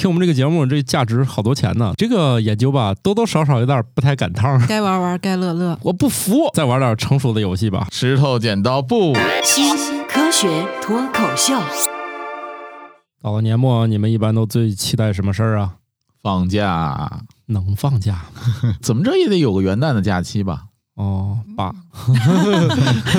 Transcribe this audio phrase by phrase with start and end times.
[0.00, 1.92] 听我们这个节目，这价值好多钱呢。
[1.98, 4.66] 这个研究吧，多多少少有点不太赶趟儿。
[4.66, 5.78] 该玩玩，该乐乐。
[5.82, 7.86] 我不服，再玩点成熟的游戏吧。
[7.92, 9.76] 石头剪刀布，新
[10.08, 11.52] 科学脱口秀，
[13.22, 15.74] 到了年末，你们一般都最期待什么事儿啊？
[16.22, 18.22] 放假，能放假
[18.80, 20.62] 怎么着也得有个元旦的假期吧？
[21.00, 21.72] 哦，爸，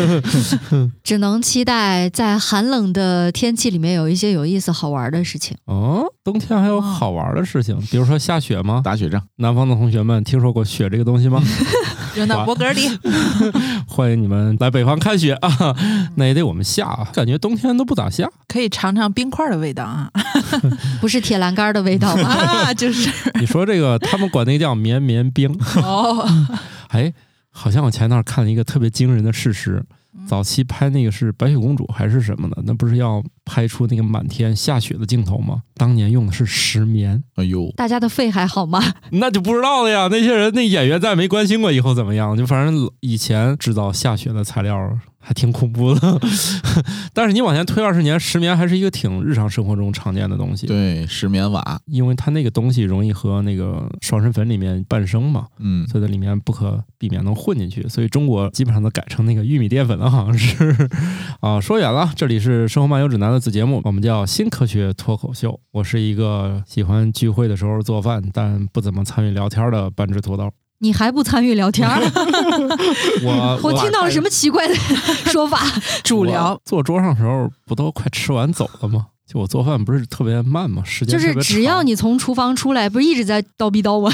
[1.03, 5.57] 只能期待在寒冷的天气里面有一些有意思好玩的事情。
[5.65, 8.81] 哦，冬天还有好玩的事情，比如说下雪吗？
[8.85, 11.41] 打雪仗，南方的同学们，听说过雪这个东西吗？
[12.13, 12.87] 扔到脖梗里，
[13.87, 15.75] 欢迎你们来北方看雪啊！
[16.17, 18.29] 那也得我们下啊，感觉冬天都不咋下。
[18.47, 20.11] 可以尝尝冰块的味道啊！
[21.01, 22.29] 不是铁栏杆的味道吗？
[22.29, 25.57] 啊，就是你说这个，他们管那个叫绵绵冰。
[25.77, 26.27] 哦，
[26.89, 27.11] 哎，
[27.61, 29.85] 好像我前段儿看了一个特别惊人的事实，
[30.27, 35.63] 早期拍那个是白雪公主还是什么的，那不是要拍出那个满天下雪的镜头吗？
[35.75, 38.81] 当年用的是石棉，哎呦，大家的肺还好吗？
[39.11, 40.07] 那就不知道了呀。
[40.11, 44.77] 那些人那演员再没关心过以后怎么样，就反正以前制造下雪的材料
[45.17, 46.19] 还挺恐怖的。
[47.13, 50.67] 但是你往前推二十年，石棉还是一个挺日常生活中常见的东西。
[50.67, 60.89] 对，石棉瓦，因为它那个东西容易和那个爽身粉里面伴生嘛，嗯，所以在里面不可避免能混进去，所以中国基本上都改成那个玉米淀粉了，好像是
[61.39, 61.59] 啊。
[61.59, 65.59] 说远了，这里是《生活漫游指南》的子节目，我们叫新科学脱口秀。
[65.71, 70.51] 我是一个喜欢聚会的时候做饭，但不怎么参与聊天的半只土豆。
[70.79, 71.87] 你还不参与聊天？
[73.23, 74.73] 我我听到了什么奇怪的
[75.31, 75.59] 说法？
[76.03, 79.07] 主聊坐桌上的时候不都快吃完走了吗？
[79.31, 80.83] 就我做饭不是特别慢嘛？
[80.83, 84.13] 时间就是只要你从厨房出来，不是一直在叨逼叨吗？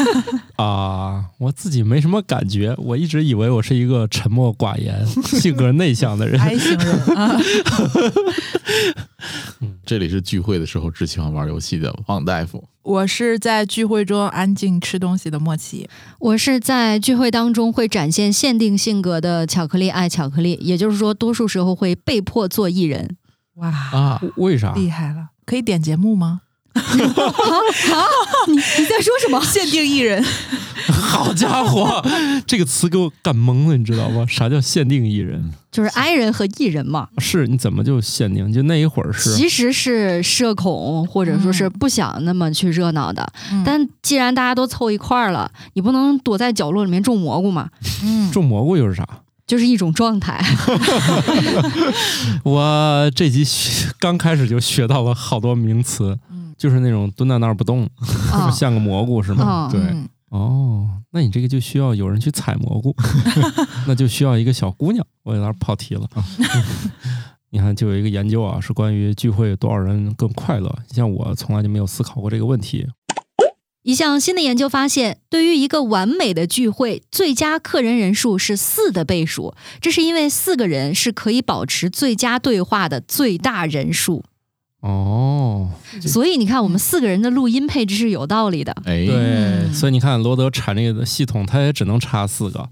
[0.62, 6.38] 啊，我自己没什么感觉，我一直以为我是一个沉默寡言、 性格内向的人。
[6.38, 7.40] I 型人啊，
[9.86, 12.62] 这里是聚会的时候只喜欢玩游戏的王大夫。
[12.82, 15.88] 我是在聚会中安静吃东西的莫奇。
[16.18, 23.16] 我是在聚会当中会展现限定性格的巧克力爱巧克力，也就是说，多数时候会被迫做艺人。
[23.60, 24.72] 哇，啊，为啥？
[24.74, 25.28] 厉害了！
[25.46, 26.42] 可以点节目吗？
[28.46, 29.40] 你你在说什么？
[29.44, 30.22] 限定艺人，
[30.88, 32.02] 好家伙，
[32.46, 34.24] 这个词给我干懵了，你知道吗？
[34.28, 35.52] 啥叫限定艺人？
[35.72, 37.08] 就是 I 人和 E 人嘛。
[37.18, 38.52] 是你怎么就限定？
[38.52, 43.30] 就那一会儿是其实是社恐，或者说是不想那么去热闹的。
[43.52, 47.68] 嗯但既然大家都凑一块儿了，你不能躲在角落里面种蘑菇嘛，
[48.04, 49.06] 嗯，种蘑菇又是啥？
[49.50, 50.40] 就是一种状态。
[52.44, 53.44] 我这集
[53.98, 57.88] 刚开始就学到了好多名词，嗯就是那种蹲在那儿不动，
[58.54, 59.68] 像个蘑菇是吗？
[59.68, 62.94] 嗯，对嗯哦，那你这个就需要有人去采蘑菇，
[63.88, 65.04] 那就需要一个小姑娘。
[65.24, 66.06] 我有点跑题了。
[67.50, 70.72] 你看，就有一个研究啊，是关于聚会多少人更快乐。
[70.92, 72.86] 像我从来就没有思考过这个问题。
[73.82, 79.54] 一项新的研究发现，对于一个完美的聚会，最佳客人人数是四的倍数。
[79.80, 84.22] 这是因为四个人是可以保持最佳对话的最大人数。
[84.80, 85.70] 哦，
[86.02, 88.72] 所以你看，我们四个人的录音配置是有道理的。
[88.84, 92.68] 哎，对，嗯所以你看罗德产这个系统，它也只能插四个，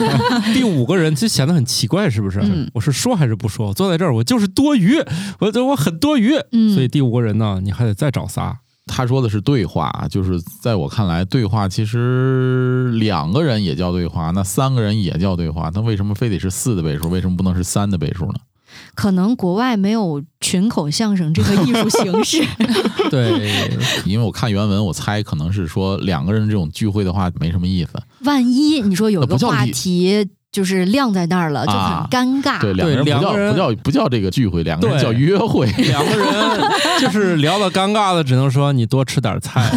[0.54, 2.38] 第五个人就显得很奇怪，是不是？
[2.42, 3.68] 嗯我是说还是不说？
[3.68, 4.96] 我坐在这儿，我就是多余，
[5.38, 8.58] 我我很多余，嗯，所以第五个人呢，你还得再找仨。
[8.92, 17.08] 他说的是对话，就是在我看来，对话其实两个人也叫对话，那三个人也叫对话，那为什么非得是四的倍数？
[17.08, 18.40] 为什么不能是三的倍数呢？
[18.94, 22.44] 可能国外没有群口相声这个艺术形式。
[23.10, 27.92] 对，因为我看原文，我猜可能是说两个人这种聚会的话没什么意思。
[28.24, 32.60] 万一你说有个话题就是晾在那儿了，就很啊尴尬。
[32.60, 35.70] 对，两个人不叫两个人不叫不叫这个聚会，两个人对叫约会。
[35.78, 36.28] 两个人
[37.00, 39.70] 就是聊到尴尬的，只能说你多吃点菜。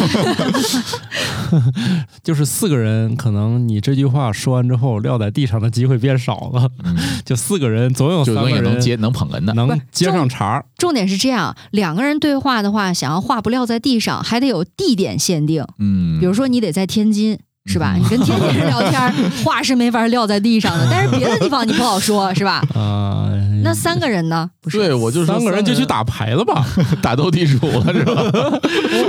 [2.24, 6.68] 就是四个人，可能你这句话说完之后，撂在地上的机会变少了。
[6.82, 9.54] 嗯，就四个人，总有总三个人也能接能捧哏的。
[9.54, 10.64] 能接上茬儿。
[10.76, 15.64] 重点是这样，两个人对话的话，想要话不撂在地上，还得有地点限定。
[15.78, 17.38] 嗯，比如说你得在天津。
[17.66, 17.94] 是吧？
[17.96, 19.12] 嗯你跟天津人聊天，
[19.44, 22.62] 话是没法撂在地上的，但是别的地方你不好说，是吧？
[22.74, 23.30] 啊、
[23.62, 24.50] 那三个人呢？
[24.60, 26.66] 不是对我就是三个人就去打牌了吧？
[27.00, 28.22] 打斗地主了，是吧？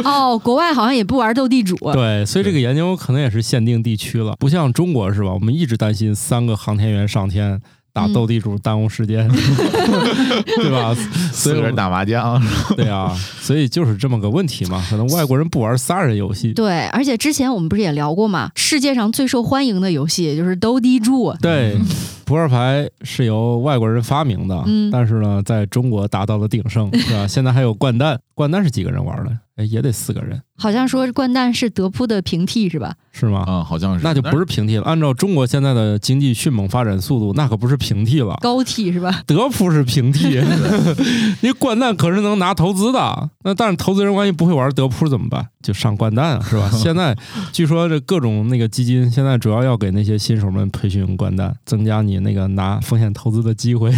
[0.06, 1.75] 哦，国外好像也不玩斗地主。
[1.94, 5.34] 对，所以这个研究可能也是限定地区了，不像中国是吧？
[5.34, 7.60] 我们一直担心三个航天员上天
[7.95, 10.94] 打斗地主耽误时间， 对吧？
[11.31, 12.38] 所有人打麻将，
[12.75, 14.86] 对啊，所以就是这么个问题嘛。
[14.89, 18.51] 可能外国人不玩仨人游戏，对，而且之前我们不是也聊过嘛？
[18.56, 21.33] 世界上最受欢迎的游戏就是斗地主。
[21.42, 21.77] 对，
[22.25, 27.25] 扑克牌是由外国人发明的，嗯但是呢，在中国达到了鼎盛，是吧？
[27.25, 29.31] 现在还有掼蛋，掼蛋是几个人玩的？
[29.56, 32.96] 哎，也得四个人，好像说掼蛋是德扑的平替是吧？
[33.12, 33.46] 是吗？
[33.48, 34.84] 嗯，好像是，那就不是平替了。
[34.84, 38.38] 按照中国现在的经济迅猛发展速度，那可不是平替了。
[38.42, 39.22] 高替是吧？
[39.25, 40.42] 德扑是平替，
[41.42, 43.30] 你掼蛋可是能拿投资的。
[43.44, 45.48] 那但是投资人万一不会玩德扑怎么办？
[45.62, 46.69] 就上掼蛋啊，是吧？
[46.75, 47.16] 现在
[47.52, 53.90] 据说这各种那个基金现在主要要给那些新手们培训掼蛋，增加你那个拿风险投资的机会。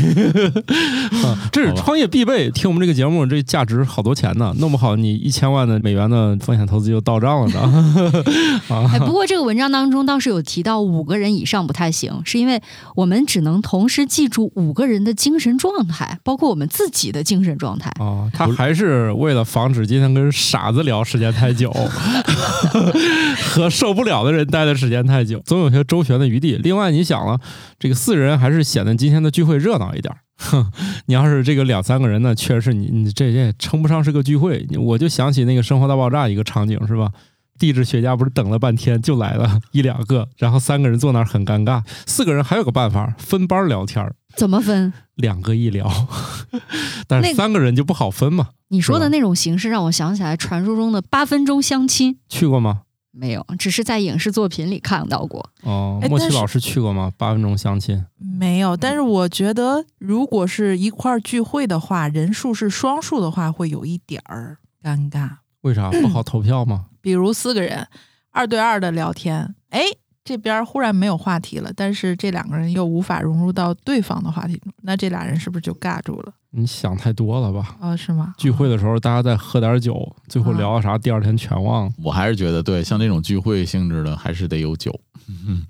[1.26, 2.50] 啊，这是创业必备。
[2.52, 7.60] 听我们这个节目，这价值好多钱呢，弄不好你一千万的美元的风险投资又到账了呢。
[8.74, 12.62] 啊， 哎，不过这个文章当中倒是有提到五个人以上不太行，是因为
[12.96, 17.92] 我们只能同时记住五个人的精神状态，包括我们自己的精神状态。
[18.00, 21.70] 哦，他还是为了防止今天跟傻子聊时间太久，
[23.52, 26.56] 和受不了的人待的时间太久，总有些周旋的余地。
[26.64, 27.38] 另外，你想了，
[27.78, 30.16] 这个四人还是显得今天的聚会热闹一点。
[30.38, 30.72] 哼，
[31.08, 34.68] 你要是这个两三个人呢，确实是你你这这也称不上是个聚会。
[34.78, 37.12] 我就想起那个《生活大爆炸》一个场景，是吧？
[37.60, 41.82] 地质学家不是等了半天就来了一两个，然后三个人坐那儿很尴尬。
[42.06, 44.94] 四个人还有个办法，分班聊天儿，怎么分？
[45.16, 45.90] 两个一聊，
[47.08, 48.50] 但是那三个人就不好分嘛。
[48.68, 52.82] 你说的那种形式让我想起来传说中的八分钟相亲，去过吗？
[53.20, 55.50] 没有，只是在影视作品里看到过。
[55.64, 57.12] 哦，莫奇老师去过吗？
[57.18, 65.38] 八分钟相亲，没有，但是我觉得，如果是一块儿聚会的话，人数是双数的话，会有一点儿尴尬。
[65.62, 66.86] 为啥 不好投票吗？
[67.02, 67.88] 比如四个人
[68.32, 69.82] 二对二的聊天，哎，
[70.24, 76.34] 这边忽然没有话题了，但是这两个人又无法融入到对方的话题中，那这俩人是不是就尬住了？
[76.52, 77.76] 你想太多了吧？
[77.80, 78.34] 啊、是吗？
[78.38, 81.92] 聚会的时候大家再喝点酒，最后啊聊啥，第二天全忘了。
[82.04, 84.98] 我还是觉得对，像这种聚会性质的，还是得有酒，
[85.28, 85.64] 嗯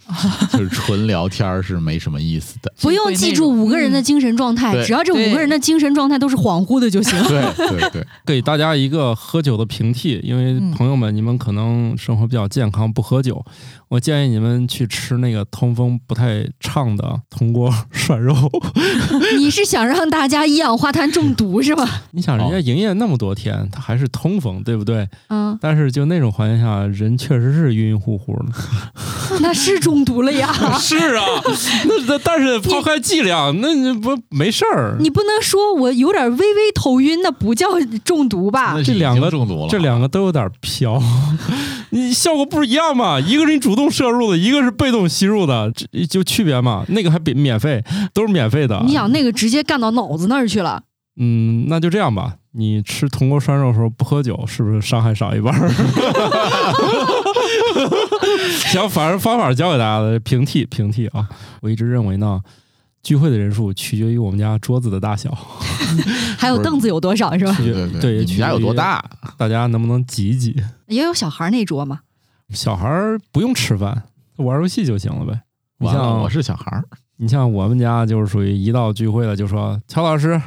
[0.52, 2.72] 就是纯聊天是没什么意思的。
[2.82, 7.12] 不用记住五个人的精神状态，对只要这五个人的精神状态都是恍惚的就行。
[7.28, 13.44] 对对对，给大家一个喝酒的平替，因为嗯朋友们，你们可能生活比较健康，不喝酒，
[13.90, 18.36] 我建议你们去吃那个通风不太畅的铜锅涮肉。
[19.38, 21.88] 你是想让大家一氧化碳中毒是吧？
[22.12, 25.08] 你想，人哦家营业那么多天，它还是通风，对不对？
[25.30, 28.46] 嗯，但是就那种环境下，人确实是晕晕乎乎的。
[29.42, 30.52] 那是中毒了呀。
[30.80, 31.24] 是啊，
[31.86, 34.98] 那那但是抛开剂量，那你不没事儿。
[35.00, 37.68] 你不能说我有点微微头晕，那不叫
[38.04, 41.02] 中毒吧这两个中毒了，这两个都有点飘，
[41.92, 43.20] 你效果不是一样吗？
[43.20, 46.84] 一个是你主动摄入的，一个是被动吸入的，这就区别嘛。
[46.90, 48.82] 那个还免免费，都是免费的。
[48.86, 50.82] 你想那个直接干到脑子那儿去了，
[51.20, 52.34] 嗯，那就这样吧。
[52.54, 55.70] 你吃铜锅涮肉的时候不喝酒，是不是伤害少一半儿？
[58.72, 61.28] 行，反正方法教给大家的，平替平替啊。
[61.62, 62.42] 我一直认为呢，
[63.04, 65.32] 聚会的人数取决于我们家桌子的大小，
[66.38, 67.56] 还有凳子有多少是吧？
[67.58, 68.74] 对对对，你们家有多？
[68.74, 69.04] 大？
[69.38, 70.56] 大家能不能挤一挤？
[70.88, 72.00] 也有小孩那桌吗。
[72.54, 74.04] 小孩儿不用吃饭，
[74.38, 75.42] 玩游戏就行了呗。
[75.80, 76.84] 你，像我是小孩儿，
[77.18, 80.42] 你像我们家就是属于一到聚会了就说乔老师。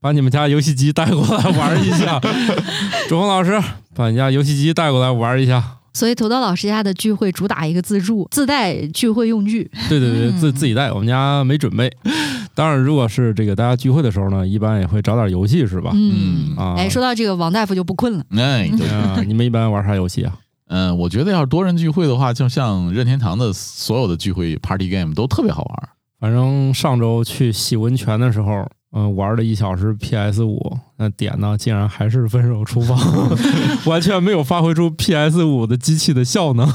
[0.00, 2.18] 把你们家游戏机带过来玩一下，
[3.08, 3.62] 周峰老师
[3.94, 5.62] 把你家游戏机带过来玩一下。
[5.92, 9.70] 所以头刀老师家的聚会主打一个自助，自带聚会用具。
[9.88, 11.90] 对对对，嗯自自己带，我们家没准备。
[12.54, 15.90] 当然，如果是这个大家聚会的时候呢，一般也会找点游戏，是吧？
[15.94, 18.24] 嗯，啊，哎，说到这个，王大夫就不困了。
[18.30, 20.34] 哎，对，啊， 你们一般玩啥游戏啊？
[20.68, 25.88] 嗯，我觉得要是多人聚会的话，就像任天堂的所有的聚会 party game 都特别好玩儿。
[26.18, 32.98] 反正上周去洗温泉的时候，嗯、玩了一小时 PS 五，那点呢竟然还是分手厨房，
[33.86, 36.68] 完全没有发挥出 PS 五的机器的效能。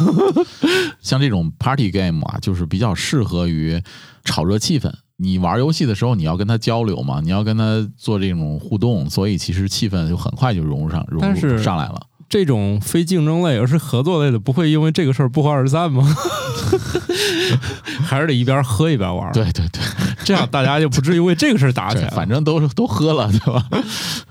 [1.00, 3.82] 像这种 party game 啊，就是比较适合于
[4.24, 4.92] 炒热气氛。
[5.18, 12.07] 你玩游戏的时候，你要跟他交流嘛，你要跟他做这种互动，所以其实气氛就很快就融入上，融入上来了。
[12.30, 16.04] 这种非竞争类而是合作类的，不会因为这个事儿不欢而散吗？
[18.04, 19.82] 还是得一边喝一边玩，对对对，
[20.26, 22.10] 这样大家就不至于为这个事儿打起来。
[22.10, 23.66] 反正都是都喝了，对吧？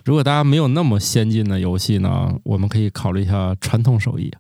[0.05, 4.31] 如果大家没有那么先进的游戏呢，我们可以考虑一下传统手艺。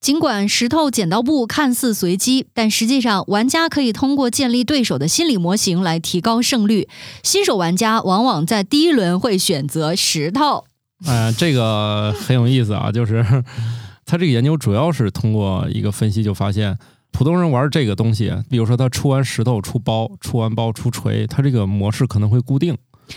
[0.00, 6.88] 尽管石头剪刀布看似随机，但实际上玩家可以通过建立对手的心理模型来提高胜率。
[7.24, 10.67] 新手玩家往往在第一轮会选择石头。
[11.06, 13.24] 哎、这个很有意思啊，就是
[14.04, 16.76] 他这个研究主要是通过一个分析，就发现
[17.12, 22.76] 普通人玩这个东西，比如说他出完石头出包，出完包出锤，他这个模式可能会固定。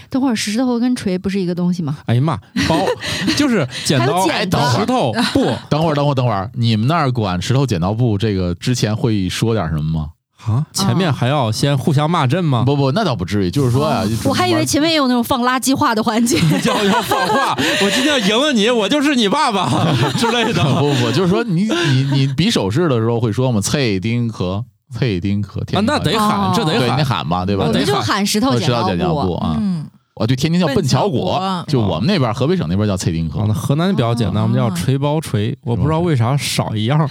[0.09, 1.97] 等会儿石头跟锤不是一个东西吗？
[2.05, 2.37] 哎呀妈，
[2.69, 2.85] 包
[3.35, 10.09] 就是剪刀、剪刀石头、布，等会儿，等会儿，等会儿，你们那儿管石头剪刀布这个之前会说点什么吗？
[10.45, 12.63] 啊，前面还要先互相骂阵吗？
[12.65, 16.37] 不不，那倒不至于，就是说呀，就是我还以为前面也有那种放垃圾话的环节。
[16.65, 19.69] 要要放话，我今天要赢了你，我就是你爸爸
[20.17, 20.63] 之类的。
[20.79, 23.61] 不不不，就是说你你你比手势的时候会说吗？
[23.61, 27.05] 蔡丁壳，蔡丁壳，啊天，那得喊，哦这得对，你喊。
[27.05, 27.65] 喊吧，对吧？
[27.67, 33.45] 我们就得喊喊石头剪我知道剪刀刀布啊，嗯，哦对，天津叫笨巧果就我们那边河北省那边叫蔡丁壳。
[33.53, 37.07] 河南比较简单，我们叫哦锤包锤，我不知道为啥少一样，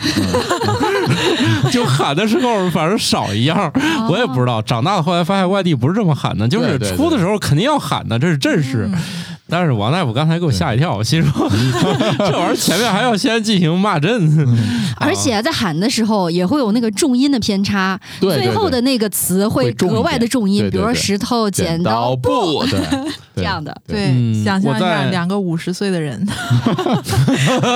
[1.71, 3.73] 就喊的时候反正少一样，
[4.09, 4.61] 我也不知道。
[4.63, 8.89] 长大了后来发现外地不是这么喊的，就是出的时候肯定要喊的，这是阵势。
[8.93, 8.99] 嗯
[9.51, 11.49] 但是王大夫刚才给我吓一跳，我心说
[12.19, 14.31] 这玩意儿前面还要先进行骂阵，
[14.97, 22.81] 而且在喊的时候也会有那个重音的偏差，对对最后的那个词会格外的重音，比如说石头剪剪刀刀布， 对，
[23.37, 23.77] 这样的。
[23.87, 26.27] 对，嗯想象一下，两个五十岁的人，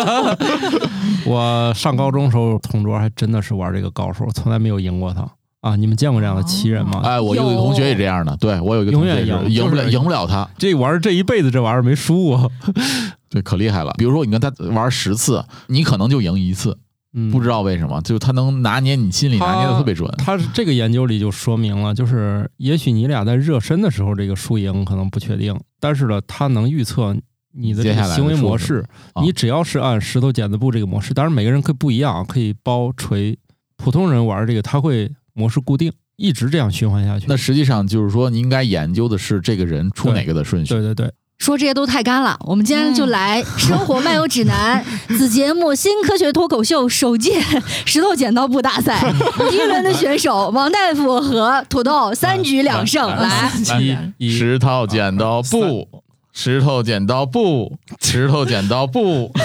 [1.27, 5.27] 我上高中时候同桌还真的是玩这个高手，从来没有赢过他
[5.65, 5.75] 啊！
[5.77, 7.01] 你们见过这样的奇人吗？
[7.03, 12.53] 哎，我有一个同学也这样的，对我有一个同学永远是赢赢不了，赢不了他，这玩意儿这一辈子这玩意儿没输过，
[13.31, 13.95] 对，可厉害了。
[13.97, 16.77] 比如说你跟他玩十次，你可能就赢一次，
[17.15, 20.13] 嗯，不知道为什么，就是他能拿捏你心里拿捏的特别准。
[20.19, 27.17] 他是这个研究里就说明了，就是也许你俩在热身的时候，这个输赢可能不确定，但是呢，他能预测
[27.57, 28.85] 你的行为模式。
[29.15, 33.39] 啊你只要是按石头剪子布这个模式，当然每个人可以不一样，可以包锤。
[33.77, 37.27] 普通人玩这个，他会模式固定，一直这样循环下去。
[37.29, 40.81] 那实际上就是说，你应该研究的是这个人出哪个的顺序对。
[40.81, 44.85] 对对，说这些都太干了，我们今天就来《生活漫游指南》
[45.19, 47.41] 子节目新科学脱口秀首届
[47.85, 49.13] 石头剪刀布大赛，
[49.51, 53.51] 第一轮的选手王大夫和土豆三局两胜，来。
[54.21, 55.89] 石头剪刀布，
[56.35, 59.33] 石头剪刀布，石头剪刀布。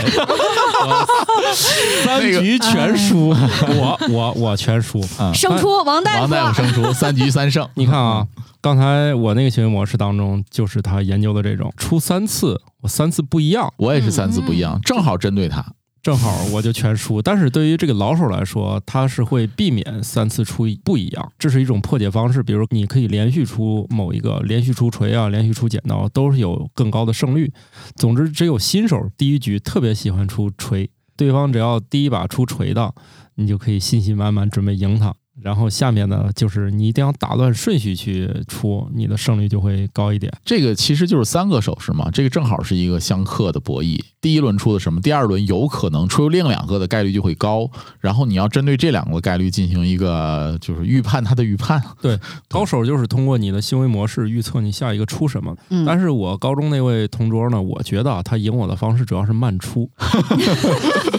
[2.03, 5.00] 三局全输，我我我全输。
[5.17, 7.67] 啊，胜出王大夫王大夫夫，胜出，三局三胜。
[7.75, 8.25] 你看啊，
[8.60, 15.65] 刚才我那个行为模式当中，就是他研究的这种出三次，我三次不一样，我也是三次不一样，正好针对他。
[16.10, 17.22] 正好我就全输。
[17.22, 22.42] 但是对于这个老手来说，他是会避免三次出不一样，这是一种破解方式。
[22.42, 27.54] 比如你可以连续出某一个，连续出锤啊，连续出剪刀，都是有更高的胜率。
[27.96, 32.92] 总之，只有新手第一局特别喜欢出锤，对方只要第一把出锤的，
[33.36, 35.13] 你就可以信心满满准备赢他。
[35.41, 40.31] 然后下面呢，就是你一定要打乱顺序去出，你的胜率就会高一点。
[40.43, 44.00] 这个其实就是三个手势嘛，这个正好是一个相克的博弈。
[44.22, 47.69] 第一轮出的什么，第二轮有可能出另两个的概率就会高，
[48.01, 51.81] 然后你要针对这两个概率进行一个就是预判它的预判。
[52.01, 52.19] 对
[52.50, 55.55] 高手就是通过你的行为模式预测你下一个出什么。
[55.69, 59.89] 嗯，但是我高中那位同桌呢，我觉得啊，他赢我的方式主要是慢出，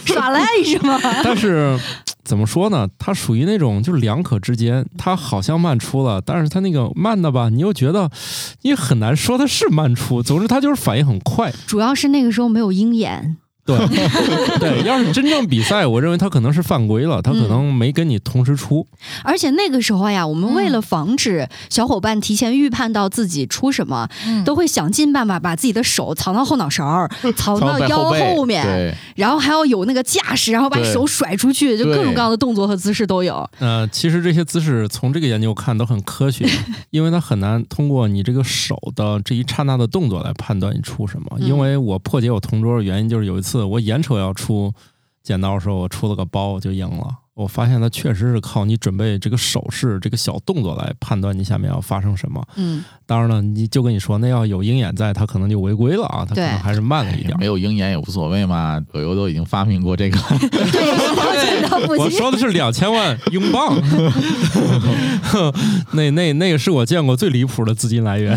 [0.05, 0.99] 耍赖是吗？
[1.25, 1.79] 但是
[2.23, 2.87] 怎么说呢？
[2.99, 8.11] 他属于那种就是两两可之间，他好像慢出了，但是他那个慢的吧，你又觉得
[8.63, 10.21] 你很难说他是慢出。
[10.21, 11.53] 总之，他就是反应很快。
[11.69, 13.37] 主要是那个时候没有鹰眼，
[13.79, 18.87] 对 对，要是真正比赛，我认为他可能是犯规了，他可能没跟你同时出。
[19.23, 33.49] 而且那个时候呀，我们为嗯了防止小伙伴提前预判到自己出什么，嗯都会想尽办法把自己的手藏到后脑勺， 藏到腰后面，对，然后还要有那个架势，然后把手甩出去，就各种各样的动作和姿势都有。
[33.59, 36.47] 呃，其实这些姿势从这个研究看都很科学，
[36.91, 41.27] 因为它很难通过你这个手的这一刹那的动作来判断你出什么。
[41.39, 44.73] 嗯因为我破解我同桌的原因就是有一次我眼瞅要出
[45.23, 47.17] 剪刀的时候，我出了个包就赢了。
[47.35, 52.47] 我发现它确实是靠你准备这个手势、这个小动作来判断你下面要发生什么。
[52.57, 57.35] 嗯，当然了，你就跟你说，那要有鹰眼在，他可能就违规了啊，他可能还是慢了一点。
[57.39, 60.19] 没有鹰眼也无所谓嘛，葛优都已经发明过这个。
[61.97, 63.75] 我说的是两千万英镑，
[65.93, 68.37] 那那那个是我见过最离谱的资金来源，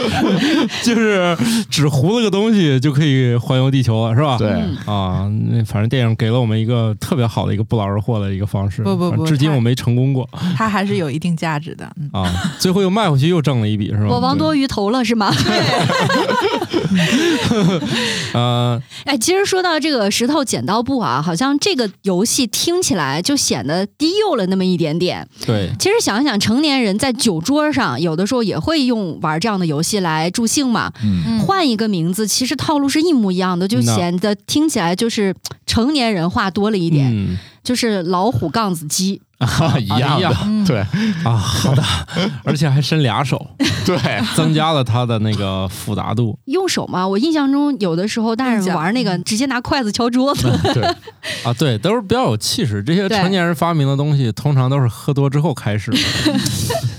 [0.82, 1.36] 就是
[1.70, 4.36] 只糊了个东西就可以环游地球了，是吧？
[4.38, 11.88] 对，嗯啊，那反正电影给了我们一个特别好的一个不劳而获的一个方式，不不不至今我没成功过它还是有一定价值的。
[11.96, 14.08] 嗯，啊，最后又卖回去又挣了一笔，是吧？
[14.08, 15.32] 我王多鱼投了是吗？
[15.32, 15.60] 对
[18.34, 25.26] 呃，哎，其实说到这个石头剪刀布啊，好像这个游戏听起来就显得低幼了那么一点点。
[25.44, 30.92] 对，其实想一想，成年人在酒桌上有的时候也会用玩这样的游戏来助兴嘛。
[31.46, 35.34] 换一个名字，其实套路是一模一样的，就显得听起来就是
[35.66, 39.20] 成年人话多了一点，嗯，就是老虎杠子鸡。
[39.38, 40.32] 啊 一样一样。
[40.32, 40.64] 的，嗯。
[40.64, 40.78] 对。
[41.24, 41.82] 啊，好的，
[42.44, 43.46] 而且还伸俩手，
[43.84, 43.96] 对，
[44.34, 46.38] 增加了它的那个复杂度。
[46.46, 50.82] 用手嘛，我印象中有的时候大人玩那个直接拿筷子敲桌子， 对，
[51.44, 52.82] 啊，对，都是比较有气势。
[52.82, 55.98] 这些成年人发明的东西，通常都是喝多之后开始的。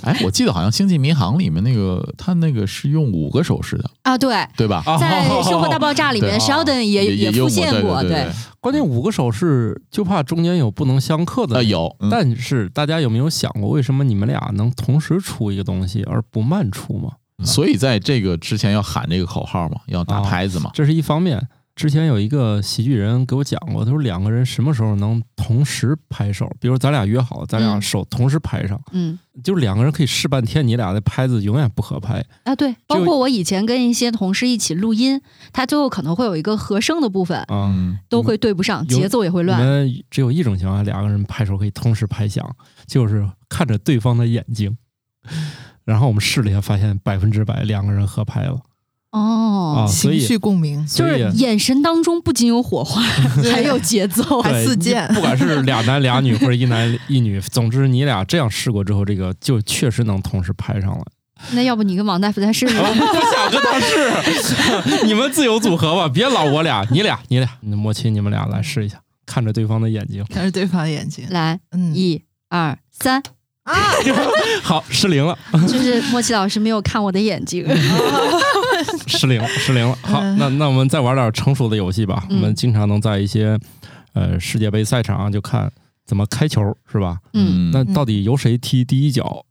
[0.01, 4.81] 哎，我记得好像《星际迷航》里面那个他那个是用五个手势的，啊，对，对吧？
[4.85, 8.27] 啊在《生活大爆炸》里面，Sheldon 也出也出现过，对对，
[8.59, 11.55] 关键五个手势，就怕中间有不能相克的。
[11.57, 11.67] 呃，。
[11.67, 17.13] 有，嗯但是大家有没有想过，为什么你们俩能同时出一个东西，而不慢出吗？
[17.43, 20.71] 所以在这个之前要喊这个口号嘛，要打啊拍子嘛。
[20.73, 21.47] 这是一方面。
[21.77, 26.51] 之前有一个喜剧人给我讲过，他说两个人什么时候能同时拍手？
[26.59, 29.17] 比如咱俩约好，咱俩嗯手同时拍上，嗯。
[29.43, 32.25] 就是两个人可以试半天，你俩的拍子永远不合拍。
[32.45, 35.21] 啊，对，包括我以前跟一些同事一起录音，
[35.53, 39.59] 他最后可能会有一个和声的部分啊、嗯，都会对不上，节奏也会你乱。
[39.63, 42.43] 们只有一种情况下，两个人拍手可以同时拍响，
[42.87, 44.75] 就是看着对方的眼睛。
[45.85, 48.59] 然后我们试了一下，发现百分之百两个人合拍了
[49.11, 53.01] 哦，啊，情绪共鸣，就是眼神当中不仅有火花，
[53.51, 54.41] 还有节奏。
[54.43, 61.05] 还四溅不管是俩男俩女 或者一男一女，总之你俩这样试过之后，这个就确实能同时拍上了。
[61.51, 62.75] 那要不你跟王大夫再试试？
[62.77, 62.99] 我不
[63.31, 70.25] 想跟他试，你们自由组合吧，别老我俩，你俩你俩，那默契你们俩来试一下，看着对方的眼睛。
[70.29, 73.21] 看着对方的眼睛，来，嗯，一二三，
[74.63, 77.65] 好，失灵了， 就是莫奇老师没有看我的眼睛。
[79.07, 79.97] 失灵了，失灵了。
[80.01, 82.25] 好，嗯那那我们再玩点成熟的游戏吧。
[82.29, 83.57] 我嗯们经常能在一些
[84.13, 85.71] 呃世界杯赛场上就看
[86.05, 87.17] 怎么开球，是吧？
[87.33, 89.43] 嗯，那到底由谁踢第一脚？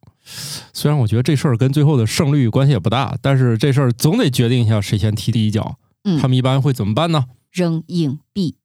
[0.73, 5.77] 虽然我觉得这事儿跟最后的胜率关系也不大，但是这事儿总得决定一下谁先踢第一脚。
[6.05, 7.25] 嗯他们一般会怎么办呢？
[7.53, 8.57] 扔硬币。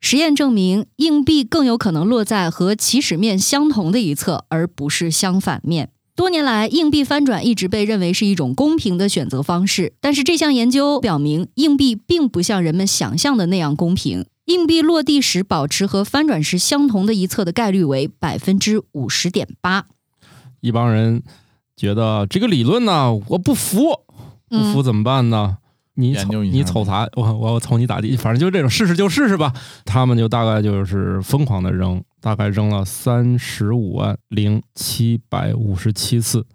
[0.00, 5.90] 实验证明，硬币更有可能落在和起始面相同的一侧，而不是相反面。
[6.14, 14.24] 多年来，硬币翻转一直被认为是一种公平的选择方式，但是这项研究表明，硬币并不像人们想象的那样公平。
[14.46, 19.86] 硬币落地时保持和翻转时相同的一侧的概率为百分之五十点八。
[20.60, 21.22] 一帮人
[21.76, 24.00] 觉得这个理论呢，我不服，
[24.48, 25.58] 不服嗯，怎么办呢？
[25.98, 27.08] 你瞅你瞅啥？
[27.16, 28.16] 我我瞅你咋地？
[28.16, 29.52] 反正就这种，试试就试试吧。
[29.84, 36.46] 他们就大概就是疯狂的扔，大概扔了三十五万零七百五十七次。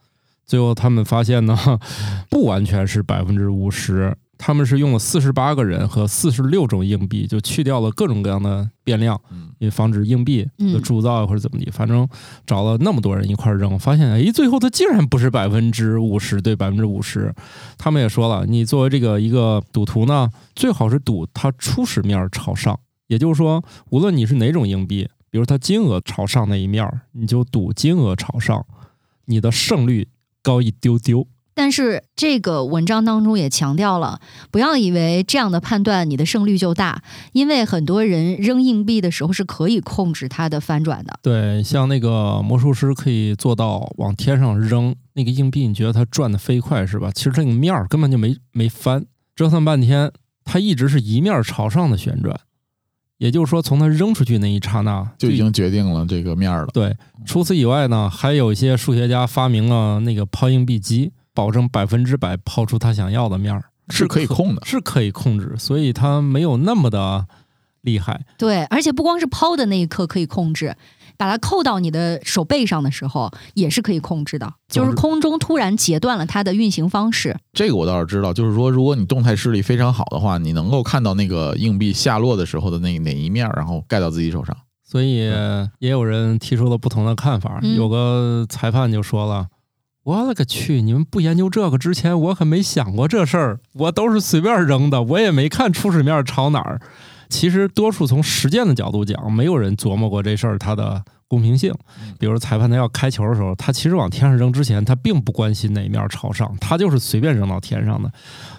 [0.46, 1.58] 最后他们发现呢，
[2.32, 11.72] 不完全是百分之五十，他们是用了四十八个人和四十六种硬币，就去掉了各种各样的变量，嗯也防止硬币的嗯铸造啊或者怎么地。
[11.72, 12.06] 反正
[12.46, 17.34] 找了那么多人一块扔，发现哎，最后它竟然不是百分之五十对百分之五十。
[17.78, 22.78] 他们也说了，你作为这个一个赌徒呢，最好是赌它初始面朝上，
[23.08, 28.66] 也就是说，无论你是哪种硬币，比如它金额朝上那一面，你就赌金额朝上，
[29.24, 30.10] 你的胜率
[30.42, 31.26] 高一丢丢。
[31.54, 34.20] 但是这个文章当中也强调了，
[34.52, 41.20] 不要以为这样的判断你的胜率就大，因为很多人扔硬币的时候是可以控制它的翻转的。
[41.22, 47.12] 对，像那个魔术师可以做到往天上扔那个硬币，你觉得它转的飞快是吧？
[47.14, 50.12] 其实这个面儿根本就没没翻，折腾半天，
[50.44, 52.40] 它一直是一面儿朝上的旋转。
[53.20, 56.68] 也就是说，从它扔出去那一刹那就已经决定了这个面儿了。
[56.74, 56.94] 对。
[57.26, 67.26] 除此以外呢，还有一些数学家发明了那个抛硬币机，保证百分之百抛出他想要的面儿，是可以控的是可以控制，所以他没有那么的
[67.82, 68.26] 厉害。
[68.38, 70.76] 对，而且不光是抛的那一刻可以控制，
[71.18, 77.38] 把它扣到你的手背上的时候也是可以控制的，就是空中突然截断了它的运行方式。
[77.52, 84.56] 这个我倒是知道，就是说，如果你动态视力非常好的话，你能够看到那个硬币下落的时候的那哪一面儿，然后盖到自己手上。
[84.86, 85.18] 所以
[85.80, 87.60] 也有人提出了不同的看法。
[87.64, 89.48] 嗯有个裁判就说了
[90.04, 90.82] ：“我勒个去！
[90.82, 93.60] 你们不研究这个之前，我可没想过这事儿。
[93.74, 96.82] 我都是随便扔的，我也没看初始面朝哪儿。
[97.30, 101.74] 其实，多数从实践的角度讲，没有人琢磨过这事儿它的公平性。
[102.20, 108.12] 比如裁判他要开球的时候，他其实往天上扔之前，他并不关心哪面朝上，他就是随便扔到天上的。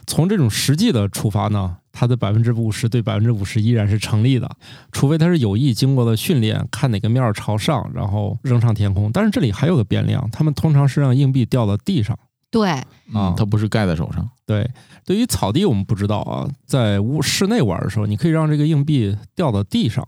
[0.06, 4.50] 从这种实际的出发呢，他的百分之五十对百分之五十依然是成立的。
[4.90, 9.10] 除非它是有意经过了训练，看哪个面儿朝上，然后扔上天空。
[9.12, 12.18] 但是这里还有个变量，他们通常是让硬币掉到地上。
[12.50, 14.28] 对，啊嗯，它不是盖在手上。
[14.44, 14.68] 对，
[15.04, 20.06] 对于草地我们不知道啊，在屋室内玩的时候，你可以让这个硬币掉到地上，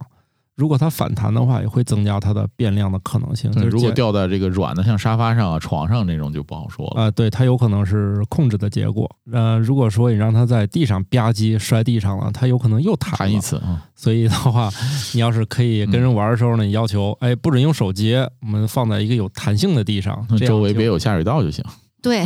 [0.57, 3.49] 如果它反弹的话，也会增加它的变量的可能性。
[3.51, 7.03] 对，就是如果掉在这个软的，像沙发上啊、床上那种就不好说了。
[7.03, 9.09] 啊、对，它有可能是控制的结果。
[9.31, 13.39] 呃，如果说你让它在地上吧唧摔地上了，它有可能又弹弹一。
[13.39, 14.67] 次啊，所以的话，
[15.13, 21.63] 你要是可以跟人玩的时候呢，你要求哎不准用手接，我们放在一个有弹性的地上，周围别有下水道就行。
[22.07, 22.21] 对，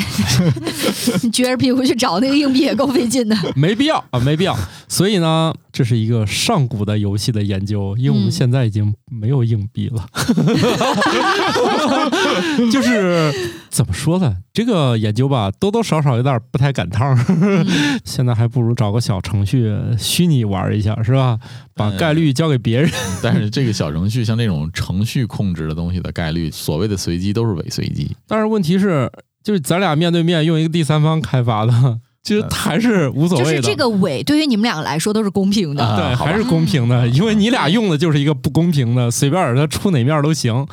[1.23, 3.35] 你 撅着屁股去找那个硬币也够费劲的。
[3.57, 4.55] 没必要啊，没必要。
[4.87, 10.07] 所以呢，这是一个上古的游戏的研究，因为我们嗯现在已经没有硬币了。
[12.71, 13.33] 就是
[13.71, 14.37] 怎么说呢？
[14.53, 17.25] 这个研究吧，多多少少有点不太赶趟儿。
[17.27, 17.65] 嗯
[18.05, 21.39] 现在还不如找个小程序虚拟玩一下，是吧？
[21.73, 22.91] 把嗯概率交给别人。
[23.23, 28.15] 但是这个小程序像这种程序控制的东西的概率，所谓的随机都是伪随机。
[28.27, 29.09] 但是问题是，
[29.43, 33.49] 就是咱俩面对面用一个第三方开发的， 其实还是无所谓的。
[33.49, 35.83] 就是这个尾对于你们两个来说都是公平的。
[35.83, 40.65] 啊对，还是公平的，因为你俩用的就是一个不公平的，随便他出哪面都行，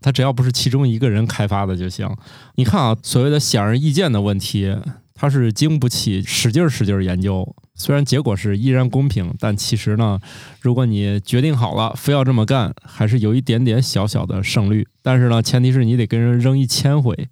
[0.00, 2.08] 他只要不是其中一个人开发的就行。
[2.56, 4.76] 你看啊，所谓的显而易见的问题，
[5.14, 7.54] 它是经不起使劲儿使劲儿研究。
[7.78, 10.18] 虽然结果是依然公平，但其实呢，
[10.60, 14.86] 如果你决定好了，非要这么干，还是有一点点小小的胜率。
[15.02, 17.28] 但是呢，前提是你得跟人扔一千回，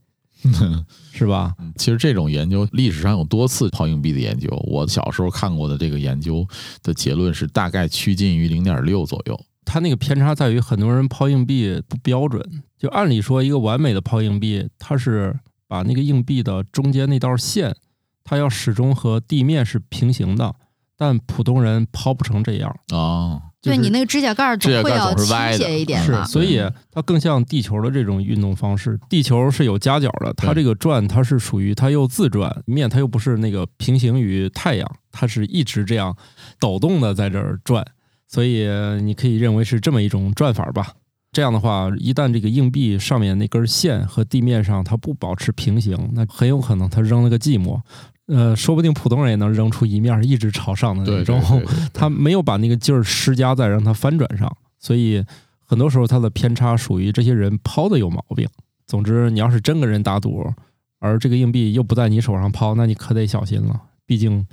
[1.12, 1.54] 是吧？
[1.58, 6.46] 嗯其实这种研究历史上有多次抛硬币的研究，我小时候看过的这个研究
[6.82, 9.40] 的结论是大概趋近于零点六左右。
[9.64, 12.62] 它那个偏差在于很多人抛硬币不标准。
[12.78, 17.74] 就按理说，一个完美的抛硬币，它是把那个硬币的中间那道线，
[18.22, 20.54] 它要始终和地面是平行的。
[20.96, 26.24] 但普通人抛不成这样，哦，就是对你那个指甲盖儿总指甲盖儿会要倾总是歪的斜一点是，嘛。
[26.24, 26.60] 所以
[26.92, 28.98] 它更像地球的这种运动方式。
[29.08, 36.14] 地球是有夹角的，它这个转它是属于它又自转，面它又不是那个平行于太阳，它是一直这样
[36.60, 37.82] 抖动的在这儿转，
[38.28, 38.68] 所以
[39.00, 40.92] 你可以认为是这么一种转法吧。
[41.32, 47.80] 这样的话，一旦这个硬币上面那根线和地面上它不保持平行，那很有可能它扔了个寂寞。
[48.26, 51.40] 呃，说不定普通人也能扔出一面一直朝上的那对对种。
[51.60, 55.24] 对对 他没有把那个劲儿施加在让它翻转上，所以
[55.64, 58.48] 很多时候他的偏差属于这些人抛的有毛病。
[58.86, 60.52] 总之，你要是真跟人打赌，
[61.00, 63.80] 而这个硬币又不在你手上抛，那你可得小心了。
[64.06, 64.46] 毕竟，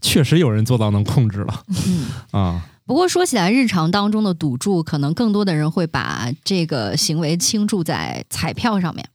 [0.00, 2.06] 确实有人做到能控制了嗯。
[2.30, 2.66] 啊。
[2.84, 9.06] 不过说起来，日常当中的赌注，可能更多的人会把这个行为倾注在彩票上面。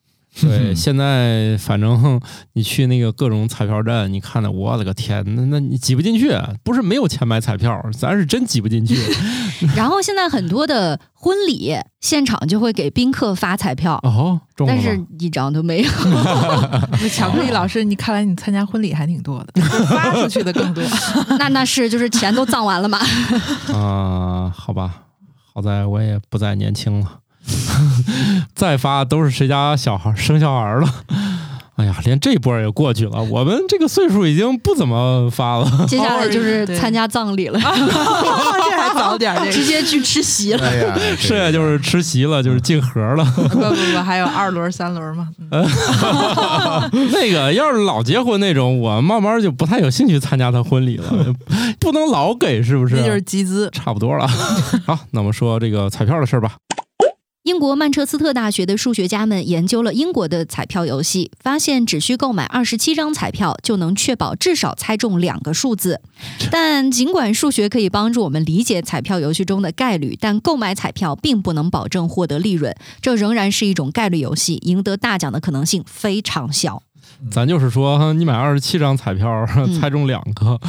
[0.42, 2.20] 对， 现在反正
[2.54, 8.96] 你去那个各种彩票站，你看的，我的个天，那那你挤不进去，不是没有钱买彩票，咱是真挤不进去。
[9.76, 15.90] 然后现在很多的婚礼现场就会给宾客发彩票，哦，中但是一张都没有。
[17.10, 20.84] 巧克力老师，你看来你参加婚礼还挺多的， 发出去的更多。
[21.38, 22.98] 那那是就是钱都葬完了嘛？
[23.74, 25.04] 啊、好吧，
[25.54, 27.20] 好在我也不再年轻了，
[28.56, 30.88] 再发都是谁家小孩生小孩了。
[31.76, 35.86] 哎呀，连这波也过去了，我们这个岁数已经不怎么发了。
[35.88, 40.72] 接下来就是参加葬礼了， 这还早点儿，直接去吃席了。
[41.18, 43.26] 剩下就是吃席了，就是进盒了。
[43.26, 45.28] 不不不，还有二轮、三轮嘛。
[45.50, 45.68] 嗯
[47.12, 51.12] 那个要是老结婚那种，我慢慢就不太有兴趣参加他婚礼了，
[51.80, 52.96] 不能老给，是不是？
[52.96, 53.68] 那就是集资。
[53.72, 54.28] 差不多了。
[54.86, 56.52] 好，那我们说这个彩票的事儿吧。
[57.44, 66.00] 英国曼彻斯特大学的数学家们研究了英国的彩票游戏，发现只需购买二十七张彩票就能确保至少猜中两个数字。
[66.50, 76.82] 但尽管数学可以帮助我们理解彩票游戏中的概率，但购买彩票并不能保证获得利润，这仍然是一种概率游戏，赢得大奖的可能性非常小。
[77.32, 79.46] 咱就是说，你买二十七张彩票，
[79.80, 80.60] 猜中两个，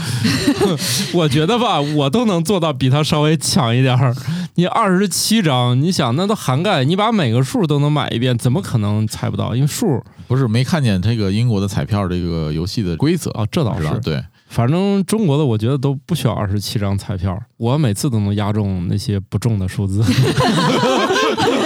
[1.15, 4.15] 我觉得吧，我都能做到比他稍微强一点儿。
[4.57, 9.55] 你二十七张，你想那都涵盖，你把每个数都能买一遍，怎么可能猜不到？
[9.55, 13.89] 因为数不是没看见这个英国的彩票这个游戏的规则啊，这倒是。
[14.01, 20.03] 对，反正中国的我觉得都不需要二十七张彩票，我每次都能压中那些不中的数字。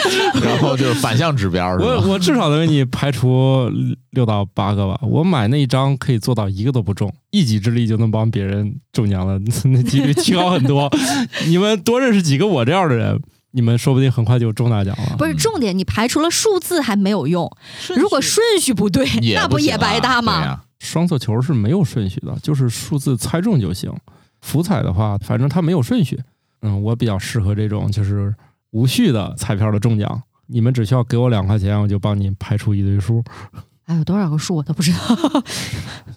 [0.42, 1.76] 然后就是反向指标？
[1.76, 3.70] 我我至少能给你排除
[4.10, 4.98] 六到八个吧。
[5.02, 10.90] 我买那一张可以做到一个都不中，一己之力就能帮别人中奖了， 那几率提高很多。
[11.46, 13.20] 你们多认识几个我这样的人，
[13.52, 15.16] 你们说不定很快就中大奖了。
[15.16, 17.50] 不是重点，你排除了数字还没有用，
[17.96, 20.60] 如果顺序不对，也那不也白搭吗？
[20.80, 23.92] 双色球是没有顺序的，就是数字猜中就行。
[24.40, 26.20] 福彩的话，反正它没有顺序。
[26.62, 28.32] 嗯，我比较适合这种就是
[28.70, 30.22] 无序的彩票的中奖。
[30.46, 33.22] 你们只需要给我两块钱，我就帮你排出一堆数，
[33.86, 34.98] 还有多少个数我都不知道，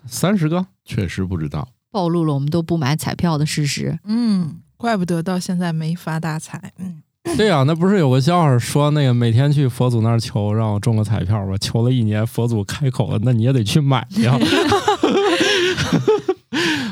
[0.05, 0.65] 三十个。
[0.85, 1.67] 确实不知道。
[1.91, 3.99] 暴露了我们都不买彩票的事实。
[4.05, 6.71] 嗯，怪不得到现在没发大财。
[6.79, 7.01] 嗯，
[7.35, 14.39] 对呀、那不是有个笑话说那个每天去佛祖那儿求，让我中个彩票吧，求了一年，佛祖开口了，那你也得去买呀。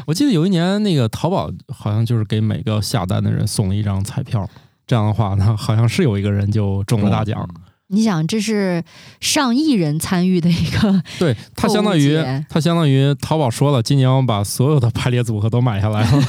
[0.05, 4.49] 我记得有一年那个淘宝好像就是给每个下单的人送了一张彩票，
[4.89, 7.47] 这样的话呢，好像是有一个人就中了大奖。
[7.91, 8.84] 你想，这是
[9.19, 16.19] 上亿人参与的一个，对，它相当于它相当于淘宝说了，今年我们把所有的排列组合都买下来了。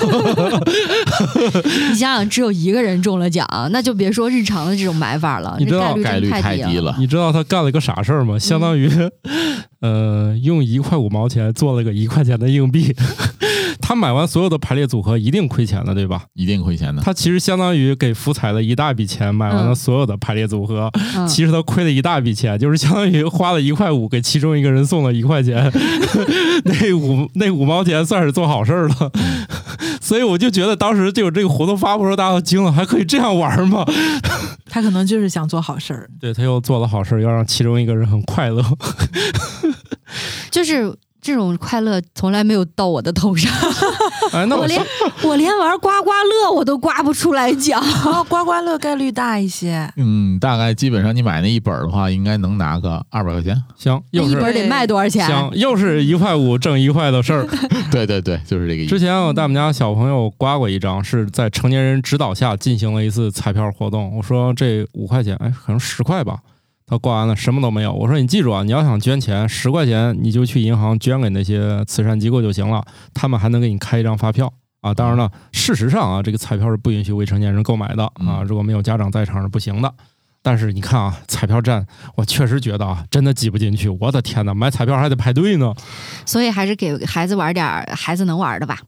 [1.91, 6.95] 你想想，只有一个人中了奖，那就别说日常的这种买法了，你知道概率概率太低了。
[6.99, 8.39] 你知道他干了个啥事儿吗？
[8.39, 8.91] 相当于，
[9.81, 12.95] 呃，用一块五毛钱做了个一块钱的硬币。
[13.91, 16.23] 他买完所有的排列组合一定亏钱的，对吧？
[16.35, 17.03] 一定亏钱的。
[17.03, 25.69] 他其实相当于给福彩了一大笔钱，买完了所有的排列组合，嗯其实他亏了一大笔钱，就是相当于花了一块五给其中一个人送了一块钱，
[26.63, 29.11] 那五那五毛钱算是做好事儿了。
[30.01, 33.85] 所以我就觉得当时就有这个活动发布的时候，大家都惊了，还可以这样玩吗？
[34.71, 36.09] 他可能就是想做好事儿。
[36.21, 38.65] 对他又做了好事儿，要让其中一个人很快乐。
[40.49, 43.53] 就是这种快乐从来没有到我的头上，
[44.33, 44.87] 哎，那我我连
[45.23, 47.81] 我连玩刮刮乐我都刮不出来奖。
[48.07, 49.91] 哦，刮刮乐概率大一些。
[49.97, 53.63] 嗯，大概基本上你买那一本儿的话，应该能拿个二百块钱。
[53.77, 55.27] 行，又是一本得卖多少钱？
[55.27, 57.47] 行，又是一块五挣一块的事儿。
[57.91, 58.91] 对对对，就是这个意思。
[58.91, 64.17] 之前我带我们家小朋友刮过一张，是在成年人指导下进行了一次彩票活动。
[64.17, 66.39] 我说这五块钱，哎，可能十块吧。
[66.91, 67.93] 他挂完了，什么都没有。
[67.93, 74.93] 我说你记住啊，你要想捐钱，十块钱你就去银行捐给那些慈善机构就行了，他们还能给你开一张发票啊。
[74.93, 79.95] 当然了，事实上啊，这个彩票是不允许未成年人购买的啊，嗯如果没有家长在场是不行的。
[80.43, 83.89] 但是你看啊，彩票站，我确实觉得啊，真的挤不进去。
[84.01, 85.73] 我的天呐，买彩票还得排队呢。
[86.27, 88.81] 所以还是给孩子玩点儿孩子能玩的吧。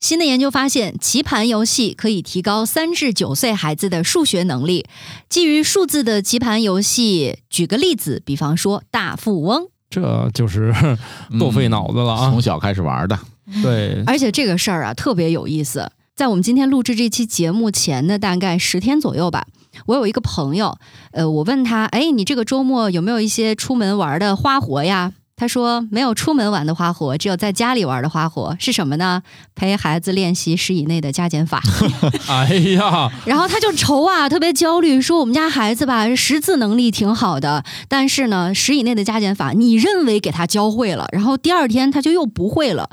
[0.00, 4.86] 新的研究发现，棋盘游戏可以提高三至九岁孩子的数学能力。
[5.28, 9.68] 基于数字的棋盘游戏，举个例子，比方说大富翁。
[9.90, 10.72] 这就是
[11.38, 12.30] 够费脑子了啊！
[12.30, 13.18] 从小开始玩的，
[13.62, 15.92] 对，而且这个事儿啊特别有意思。
[16.16, 19.46] 在我们今天录制这期节目前的大概十天左右吧，
[19.84, 20.78] 我有一个朋友，
[21.10, 25.12] 呃，我问他，哎，你这个周末有没有一些出门玩的花活呀？
[25.40, 29.22] 他说没有出门玩的花火，只有在家里玩的花火是什么呢？
[29.54, 31.62] 陪孩子练习十以内的加减法。
[32.28, 42.90] 哎呀，然后他就愁啊，特别焦虑，说我们家孩子吧，识字能力挺好的，但是呢，十以内的加减法，你认为给他教会了，然后第二天他就又不会了。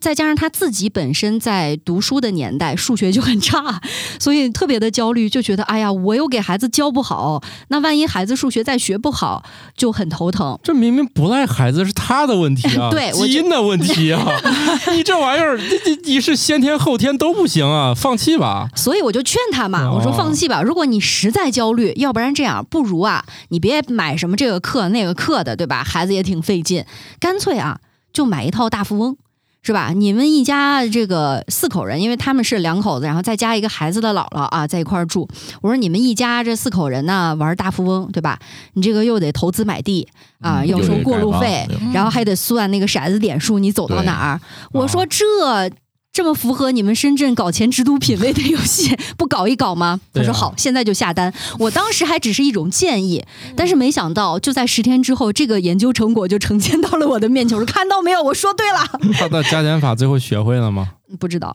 [0.00, 3.80] 再加上他自己本身在读书的年代数学就很差，
[4.20, 9.42] 所以特别的焦虑，就觉得哎呀，我又给孩子教不好，那万一孩子数学再学不好，
[9.76, 10.58] 就很头疼。
[10.62, 14.24] 这明明不赖孩子，是他的问题啊， 对我基因的问题啊！
[14.94, 18.68] 你这玩意儿，你你你是先天后天都不行啊，放弃吧。
[18.76, 20.62] 所以我就劝他嘛，哦我说放弃吧。
[20.62, 25.82] 如果你实在焦虑，要不然这样，不如啊，你别买什么这个课那个课的，对吧？
[25.82, 26.84] 孩子也挺费劲，
[27.18, 27.80] 干脆啊，
[28.12, 29.16] 就买一套大富翁。
[29.62, 29.92] 是吧？
[29.94, 35.28] 你们一家这个四口人，因为他们是两口子，然后再加一个孩子的姥姥啊，在一块儿住。
[35.60, 38.38] 我说你们一家这四口人呢，玩大富翁，对吧？
[38.74, 40.08] 你这个又得投资买地
[40.40, 44.40] 啊，要收过路费然后还得算那个骰子点数，你走到哪儿？
[44.72, 45.70] 我说这
[46.18, 50.00] 这么符合你们深圳搞钱之都品味的游戏， 不搞一搞吗？
[50.12, 51.32] 他说好，现在就下单。
[51.60, 57.56] 我当时还只是一种建议，但是没想到就在十天之后，这个研究成果就呈现到了我的面前。
[57.56, 58.78] 我说看到没有，我说对了。
[59.16, 60.88] 他的加减法最后学会了吗？
[61.18, 61.54] 不知道，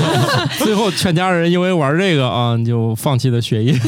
[0.58, 3.74] 最后全家人因为玩这个啊，就放弃了学业。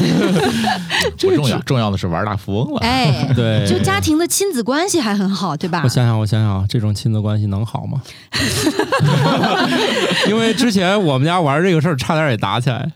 [1.19, 2.79] 不重要，重要的是玩大富翁了。
[2.81, 5.89] 哎， 对，就家庭的亲子关系还很好，对吧我？
[5.89, 8.01] 想想，我想想，这种亲子关系能好吗？
[10.27, 12.89] 因为之前我们家玩这个事儿，差点也打起来。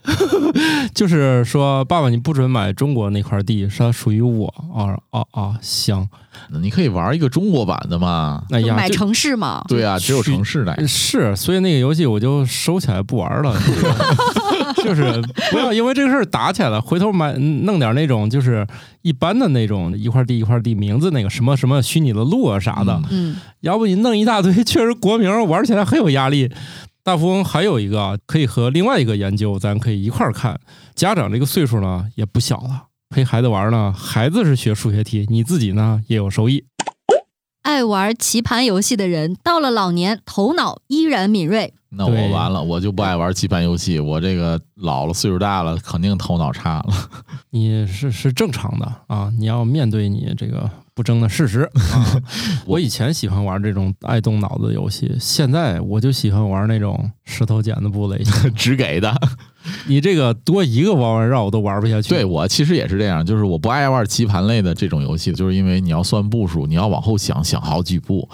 [0.94, 4.48] 就是说，爸爸你不准买中国那块地，是它属于我。
[4.76, 6.08] 啊啊啊，行。
[6.62, 8.44] 你可以玩一个中国版的嘛？
[8.52, 9.64] 哎呀，就买城市嘛。
[9.68, 10.88] 对啊，只有城市的。
[10.88, 13.56] 是，所以那个游戏我就收起来不玩了。
[14.84, 18.68] 就是不要因为这个事儿打起来了，回头买弄点那种就是
[19.02, 26.52] 一般的那种一块地一块地名字那个什么什么虚拟的路啊啥的，嗯嗯，要不你弄一大堆， 确实国名玩起来很有压力。
[27.04, 30.60] 大富翁还有一个啊可以和另外一个研究，咱可以一块儿看。
[30.96, 36.66] 家长这个岁数呢也不小了，陪孩子玩呢，孩子是学数学题，你自己呢也有收益。
[37.62, 41.74] 爱玩棋盘游戏的人，到了老年头脑依然敏锐。
[41.96, 44.00] 那我完了，我就不爱玩棋盘游戏。
[44.00, 46.94] 我这个老了，岁数大了，肯定头脑差了。
[47.52, 52.22] 你是是正常的啊，你要面对你这个不争的事实啊。
[52.66, 58.54] 我以前喜欢玩这种爱动脑子的游戏，现在我就喜欢玩那种石头剪子布类型。
[58.54, 59.16] 只给的，
[59.88, 62.10] 你这个多一个弯弯绕我都玩不下去。
[62.10, 68.28] 对我其实也是这样，就是我不爱玩棋盘类的这种游戏，就是因为你要算步数，你要往后想想好几步，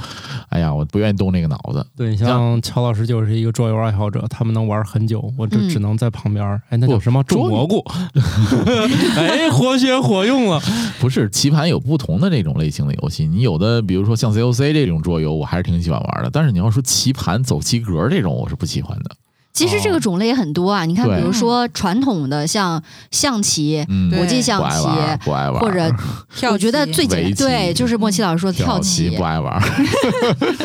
[0.49, 1.85] 哎呀，我不愿意动那个脑子。
[1.95, 6.61] 对，你像乔老师就是一个桌游爱好者，他们能玩很久，我这嗯只能在旁边儿。
[6.69, 7.83] 哎，那叫什么种蘑菇？
[9.17, 10.59] 哎，活学活用了。
[10.99, 16.29] 不是棋盘有不同的这种类型的游戏，你有的比如说像 COC 这种桌游，我还是挺喜欢玩的。
[16.31, 19.11] 但是你要说棋盘走棋格这种，我是不喜欢的。
[19.59, 24.87] 其实这个种类也很多啊，你看，比如说传统的像象棋、嗯，国际象棋，
[25.25, 25.93] 不爱玩，或者
[26.37, 27.43] 跳我觉得最简围棋。
[27.43, 29.09] 对，就是莫奇老师说跳棋。
[29.17, 29.61] 不，爱玩。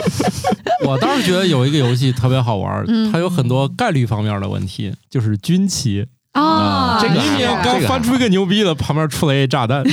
[0.87, 3.11] 我倒是觉得有一个游戏特别好玩，嗯。
[3.11, 6.07] 它有很多概率方面的问题，就是军棋。
[6.35, 9.93] 啊，这个还明明刚翻出一个牛逼的，旁边出来一炸弹， 对，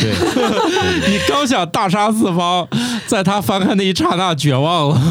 [1.10, 2.68] 你刚想大杀四方，
[3.08, 5.02] 在他翻开那一刹那绝望了。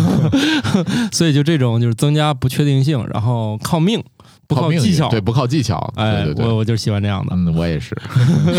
[1.13, 4.03] 所以就这种就是增加不确定性，然后靠命
[4.49, 5.09] 不靠技巧。
[5.09, 5.79] 对，不靠技巧。
[5.95, 7.33] 哎，对对对，我我就喜欢这样的。
[7.37, 7.97] 嗯，我也是。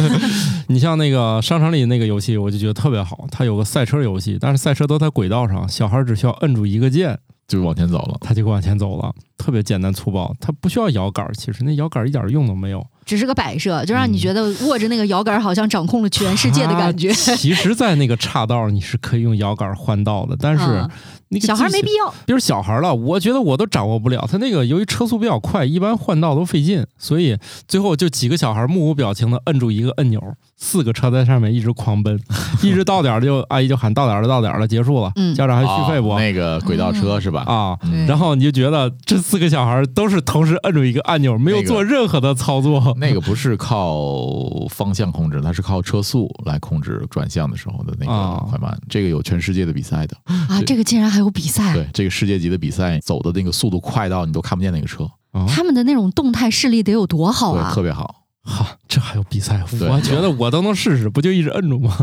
[0.68, 3.26] 你像那个商场里那个游戏，我就觉得特别好。
[3.30, 7.20] 它有个赛车游戏，但是赛车都在轨道上，小孩只需要摁住一个键，
[7.52, 8.18] 就往前走了。
[8.22, 10.34] 他就往前走了，特别简单粗暴。
[10.40, 12.86] 他不需要摇杆儿，其实那摇杆儿一点用都没有。
[13.06, 17.10] 只是个摆设，就让你觉得握着那个摇杆好像掌控了全世界的感觉。
[17.10, 20.90] 它其实，在那个岔道你是可以用摇杆儿换道的，但是嗯
[21.32, 24.28] 那个小孩没必要，比如小孩了，我觉得我都掌握不了。
[24.30, 30.22] 他那个由于车速比较快，一般换道都费劲，所以最后就几个小孩目无表情的摁住一个按钮，
[30.58, 32.20] 四个车在上面一直狂奔，
[32.62, 36.12] 一直到点儿就阿姨就喊到点儿了，到点儿了，结束了，嗯家长还续费不？
[36.14, 37.44] 哦那个轨道车是吧？
[37.48, 42.94] 啊，嗯然后你就觉得这四个小孩都是同时摁住一个按钮，没有做任何的操作。
[42.98, 43.96] 那个不是靠
[44.70, 48.78] 方向控制，它是靠车速来控制转向的时候的那啊个快慢。
[48.90, 57.82] 这个有全世界的比赛的，啊，这个竟然还有比赛，对，这个世界级的比赛走的那个速度快到你都看不见那个车，啊，他们的那种动态视力得有多好对，啊特！
[57.82, 58.18] 别好。
[58.44, 59.64] 哈，这还有比赛？
[59.78, 61.96] 对我觉得我都能试试，不就一直摁住吗？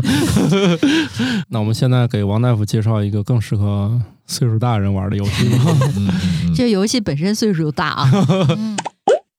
[1.49, 5.57] 那我们现在给王大夫介绍一个更适合岁数大人玩的游戏吧。
[5.67, 6.11] 嗯嗯
[6.45, 8.09] 嗯，这游戏本身岁数就大啊。
[8.57, 8.77] 嗯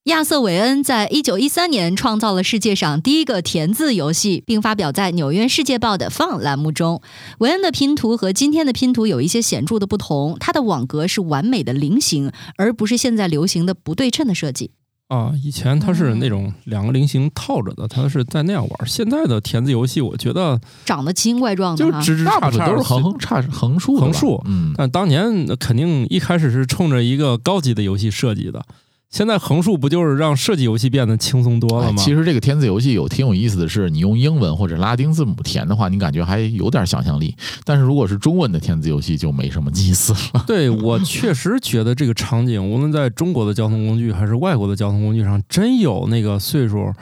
[0.04, 7.02] 亚瑟·韦恩在一九一三年创造了世界上第一个填字游戏，并发表在《纽约世界报》的 Fun 栏目中。
[7.40, 14.70] 韦恩的拼图和今天的拼图有一些显著的不同，它的网格是完美的菱形，而不是现在流行的不对称的设计。
[15.08, 18.88] 啊，以前它是那种两个菱形套着的，它是在那样玩。
[18.88, 28.64] 现在的填字游戏，我觉得长得奇形怪状的哈，就直直叉叉都是横横叉横竖横竖嗯，但当年肯定一开始是冲着一个高级的游戏设计的，
[29.10, 32.00] 现在横竖不就是让设计游戏变得轻松多了吗？
[32.00, 37.36] 哎其实这个填字游戏有挺有意思的是，你用英文或者拉丁字母填的话，你感觉还有点想象力。
[37.64, 40.44] 但是如果是中文的填字游戏，就没什么意思了。
[40.46, 46.92] 对我确实觉得这个场景，无论在中国的交通工具还是外国的交通工具上，真有那个岁数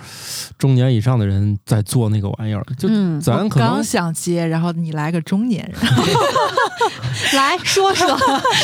[0.56, 2.64] 中年以上的人在做那个玩意儿。
[2.78, 5.92] 就嗯咱可能刚想接，然后你来个中年人，
[7.36, 8.18] 来说说，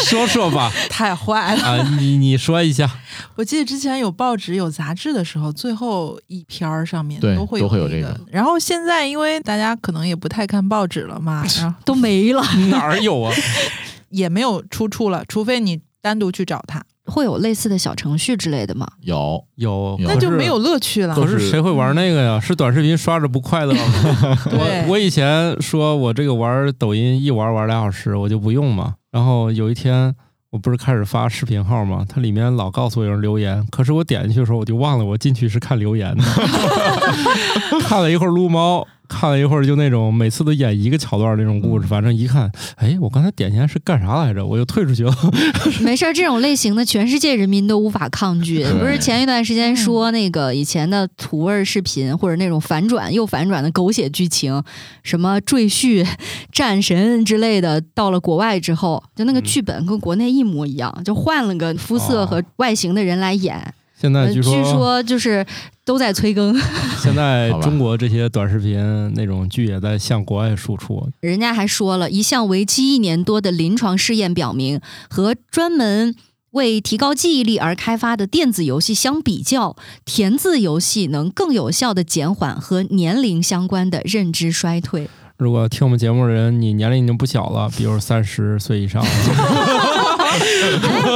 [0.04, 1.62] 说说吧，太坏了。
[1.62, 2.90] 啊，你你说一下，
[3.36, 13.32] 我记得之前有报纸、有杂志的时候，最后一篇儿上面都会都会有这这个然后现在因为大家可能也不太看报纸了嘛， 然后都没了， 哪儿有啊？
[14.10, 18.86] 也没有出处了，除非你单独去找它，会有类似的小程序之类的吗？
[19.00, 21.14] 有，有，那就没有乐趣了。
[21.16, 22.38] 可是谁会玩那个呀？
[22.38, 24.38] 是短视频刷着不快乐吗？
[24.48, 28.94] 对我我以前说我这个玩抖音一玩玩俩小时，我就不用嘛。
[29.10, 30.14] 然后有一天
[30.54, 36.22] 我不是开始发视频号吗，它里面老告诉我有人留言，可是我点进去的时候我就忘了我进去是看留言的，
[37.82, 38.86] 看了一会儿撸猫。
[39.14, 44.44] 看了一会儿，就那种每次都演一个桥段那种故事，反正一看，哎，我刚才点进来是干啥来着？
[44.44, 45.14] 我又退出去了。
[45.80, 48.64] 没事儿，这种类型的全世界人民都无法抗拒。
[48.64, 54.62] 不是前一段时间说那个以前的土味儿视频，或者那种反转又反转的狗血剧情，
[55.04, 56.04] 什么赘婿、
[56.50, 63.54] 战神之类的，到了国外之后，就那个剧本跟国内一模一样，就换了个肤色和外形的人来演。
[63.56, 63.72] 呃
[64.04, 65.46] 现在据说，据说就是
[65.82, 66.54] 都在催更，
[67.02, 68.78] 现在中国这些短视频
[69.14, 71.08] 那种剧也在向国外输出。
[71.20, 76.14] 人家还说了一项为期一年多的临床试验表明，和专门
[76.50, 85.08] 为提高记忆力而开发的电子游戏相比较，填字游戏能更有效地减缓和年龄相关的认知衰退。
[85.36, 89.08] 如果听我们节目的人，你年龄已经不小了，比如三十岁以上了，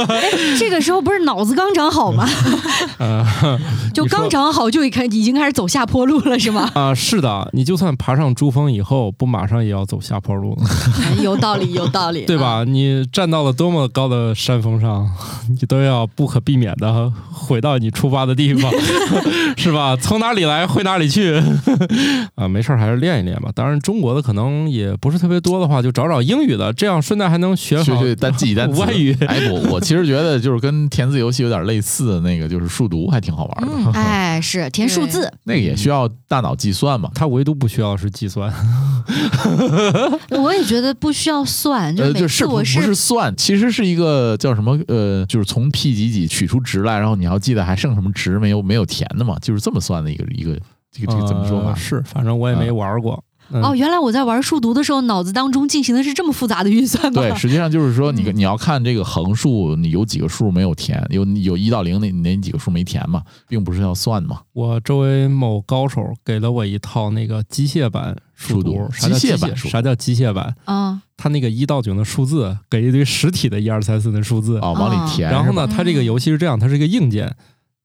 [0.07, 2.27] 哎，这个时候不是脑子刚长好吗？
[2.99, 3.25] 呃
[3.93, 6.69] 就刚长好就已开已经开始走下坡路了，是吗？
[6.73, 10.63] 啊、是的，你就算爬上珠峰以后，不马上也要走下坡路了，
[11.03, 12.63] 哎有道理，有道理， 对吧？
[12.65, 15.09] 你站到了多么高的山峰上，
[15.49, 18.71] 你都要不可避免的回到你出发的地方，
[19.57, 19.95] 是吧？
[19.95, 21.41] 从哪里来回哪里去
[22.35, 22.47] 啊？
[22.47, 23.49] 没事儿，还是练一练吧。
[23.53, 28.79] 当然，中国的可能也不是特别多的话，就找找英语的，这样顺带还能学好学学单记忆单词。
[28.79, 29.08] 外语。
[29.25, 33.73] 哎，我我其实觉得就是跟填字游戏有点类似的那个，就是数独还挺好玩的。
[33.75, 37.09] 嗯， 哎，是填数字，那个也需要大脑计算嘛。
[37.13, 38.53] 它唯独不需要是计算，
[40.31, 50.53] 我也觉得不需要算，就每就是不不次我是算，其实是一个叫什么呃，就是从 p 几几取出值来，然后你要记得还剩什么值没有没有填的嘛，就是这么算的一个一个
[50.91, 51.71] 这个这个怎么说吧？
[51.71, 53.23] 呃是，反正我也没玩过。
[53.51, 57.21] 嗯哦，原来我在玩数独的时候，脑子当中进行的是这么复杂的运算吗？
[57.21, 64.41] 对，实际上就是说你你要看这个横数，你有几个数没有填，有有一到零那那几个数没填嘛，并不是要算嘛。
[64.53, 70.55] 我周围某高手给了我一套那个机械版数数独机械版数啥叫机械版？
[70.65, 75.29] 啊，它那个一到九的数字给一堆实体的一二三四的数字，啊，往里填。
[75.29, 77.35] 然后呢，是吧它这个游戏是这样，它是一个硬件，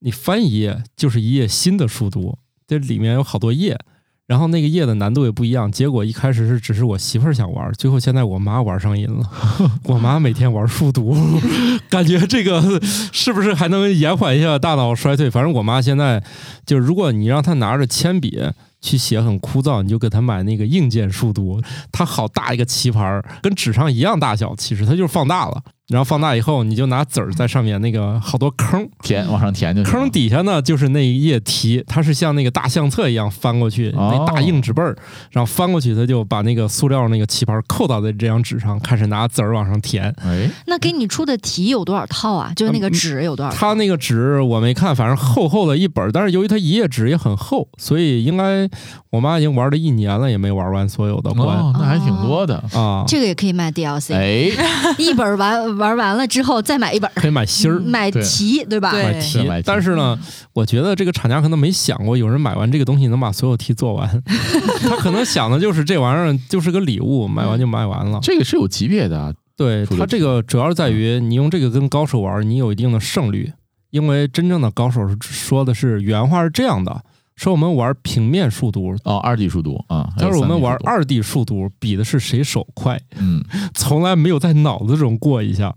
[0.01, 2.37] 你翻一页就是一页新的数独，
[2.67, 3.79] 这里面有好多页。
[4.27, 9.29] 然后那个页的难度也不一样，结果一开始是只是我媳妇儿想玩，最后现在我妈玩上瘾了。
[9.85, 11.15] 我妈每天玩数独，
[11.89, 15.29] 感觉这个是不是还能延缓一下大脑衰退？
[15.29, 16.23] 反正我妈现在
[16.65, 18.41] 就是，如果你让她拿着铅笔
[18.81, 21.61] 去写很枯燥，你就给她买那个硬件数独，
[21.91, 25.61] 它好大一个棋盘儿，跟纸上一样大小，其实它就是放大了。
[25.87, 34.95] 然后放大以后，你就拿籽儿在上面那个好多坑，填往上填就行坑底下呢就是那一页题，它是像那个大相册一样翻过去，哦那大硬纸背儿，
[35.31, 40.13] 然后翻过去，它就把那个塑料那个棋盘扣到在这张纸上，开始拿籽儿往上填。
[40.23, 42.51] 哎，那给你出的题有多少套啊？
[42.55, 43.57] 就是那个纸有多少套？
[43.57, 48.67] 它那个纸我没看，反正厚厚的一本儿，但是由于它一页纸也很厚，所以应该
[49.11, 52.55] 我妈已经玩了一年了，也没玩完所有的关、哦，那还挺多的。
[52.73, 53.03] 啊。
[53.07, 54.49] 这个也可以卖 DLC，、哎，
[54.97, 55.37] 一本儿
[55.77, 58.91] 玩玩完了之后再买一本儿，可以买芯儿，买题，对吧？
[58.91, 60.17] 对买题是买，题但是呢，
[60.53, 64.23] 我觉得这个厂家可能没想过有人买完这个东西能把所有题做完，
[64.83, 68.19] 他可能想的就是这玩意儿就是个礼物，买完就卖完了。
[68.21, 69.33] 这个是有级别的啊。
[69.57, 73.53] 对出的他这个主要是在于你用这个跟高手玩，你有一定的胜率，
[73.89, 77.01] 因为真正的高手是说的是原话是这样的：
[77.35, 83.43] 说我们玩平面数独，哦，二 D 数独啊，但是我们 3D 数独，玩二 D 数独，比的是谁手快，嗯，
[83.75, 85.75] 从来没有在脑子中过一下。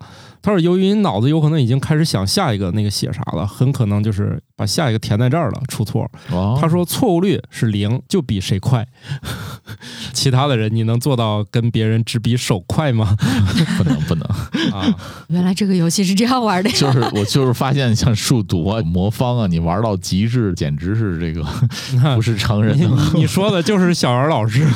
[0.49, 6.11] 他说，由于你脑子有可能已经开始想下一个那个写啥了，很可能就是把下一个填在这儿了，出错。
[6.31, 8.87] 哦，他说错误率是零，就比谁快。
[10.15, 13.15] 其他的人你能做到跟别人只比手快吗？
[13.77, 14.27] 不 能不能，
[14.73, 14.89] 啊，
[15.29, 16.77] 原来这个游戏是这样玩的呀。
[16.79, 21.47] 就是我就是发现像数独啊、魔方啊，你玩到极致，简直是这个
[22.15, 22.89] 不是成人你的。
[23.13, 24.67] 你你说的就是小袁老师，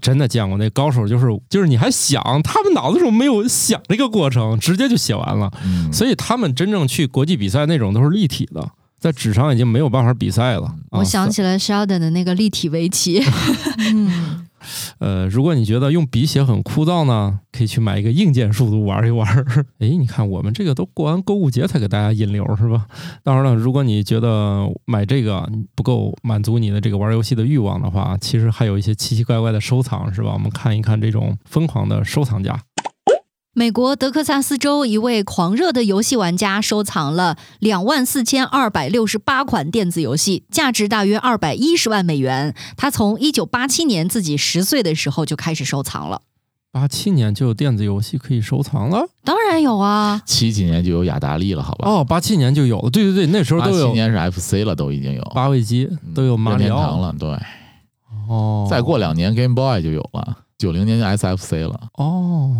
[0.00, 5.50] 真的见过那高手，就是就是你还想，他们脑子中没有想这个过程，直接就写完了。
[5.64, 8.68] 嗯，所以他们真正去国际比赛那种都是立体的，
[9.00, 10.66] 在纸上已经没有办法比赛了。
[10.90, 13.22] 啊我想起了 Sheldon 的那个立体围棋，
[13.94, 14.46] 嗯，
[14.98, 19.26] 呃，如果你觉得用笔写很枯燥呢，可以去买一个硬件数独玩一玩。
[19.78, 22.86] 哎，你看我们这个都过完购物节才给大家引流是吧？
[23.22, 30.32] 当然了，如果你觉得买这个不够满足你的这个玩游戏的欲望的话，其实还有一些奇奇怪怪的收藏是吧？
[30.32, 32.58] 我们看一看这种疯狂的收藏家。
[33.58, 42.54] 美国德克萨斯州一位狂热的游戏玩家收藏了两万四千二百六十八款电子游戏，价值大约二百一十万美元。
[42.76, 46.22] 他从一九八七年自己十岁的时候就开始收藏了。
[46.70, 51.90] 八七年就有电子游戏可以收藏了当然有啊，七几年就有雅达利了，好吧？
[51.90, 57.36] 哦，八七年就有了，对对对，那时候八都有七年是 FC 了，都已经有八位机，都有马任里奥天堂了，对。
[58.28, 61.88] 哦，再过两年 Game Boy 就有了，九零年就 SFC 了。
[61.94, 62.54] 哦，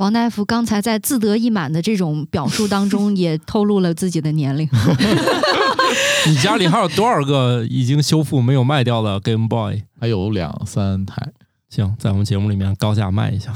[0.00, 4.66] 王大夫刚才在自得意满的这种表述当中， 也透露了自己的年龄。
[6.26, 9.82] 你家里还有多少个已经修复没有卖掉的 Game Boy？
[10.00, 11.30] 还有两三台，
[11.68, 13.52] 行，在我们节目里面高价卖一下。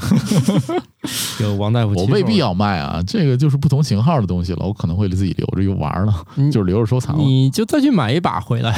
[1.41, 2.37] 有王大夫，我未必。
[2.37, 7.23] 要卖啊，这个就是不同型号的东西了，我可能会自己留着用玩儿了，你就是留着收藏了。
[7.23, 8.71] 你就再去买一把回来。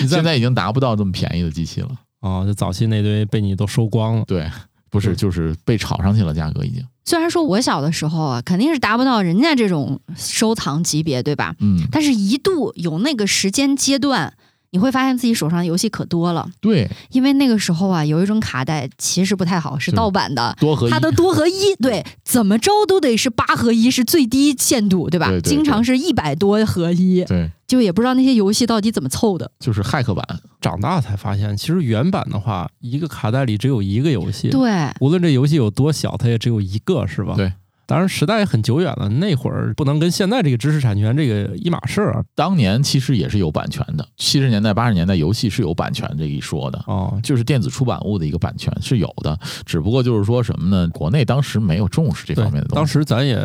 [0.00, 1.90] 你现在已经达不到这么便宜的机器了，
[2.22, 4.24] 哦，就早期那堆被你都收光了。
[4.26, 4.50] 对，
[4.90, 6.84] 不是嗯就是被炒上去了，价格已经。
[7.04, 11.54] 虽然说我小的时候啊，肯定是达不到人家这种收藏级别，对吧？
[11.60, 14.34] 嗯，但是一度有那个时间阶段，
[14.70, 16.48] 你会发现自己手上游戏可多了。
[16.60, 20.54] 对，因为那个时候啊，有一种卡带其实不太好，是是盗版的。
[20.60, 25.28] 多合一它的多合一， 对，怎么着都得是八合一，是最低限度，对吧？
[25.28, 29.50] 对对对经常是一百多合一，对，就也不知道那些游戏到底怎么凑的。
[29.58, 30.24] 就是骇客版，
[30.60, 37.34] 长大才发现，其实原版的话，一个卡带里只有一个游戏，对，无论这游戏有多小，它也只有一个，是吧？
[37.36, 37.52] 对。
[37.88, 42.22] 当然，时代很久远了，那会儿不能跟现在这个知识产权这个一码事儿啊。
[42.34, 46.84] 当年其实也是有版权的，七十年代、八十年代游戏是有版权这一说的。
[46.86, 50.86] 哦，就是电子出版物的一个版权是有的，只不过就是说什么呢？
[50.88, 53.36] 国内当时没有重视这方面的，东当，时咱也，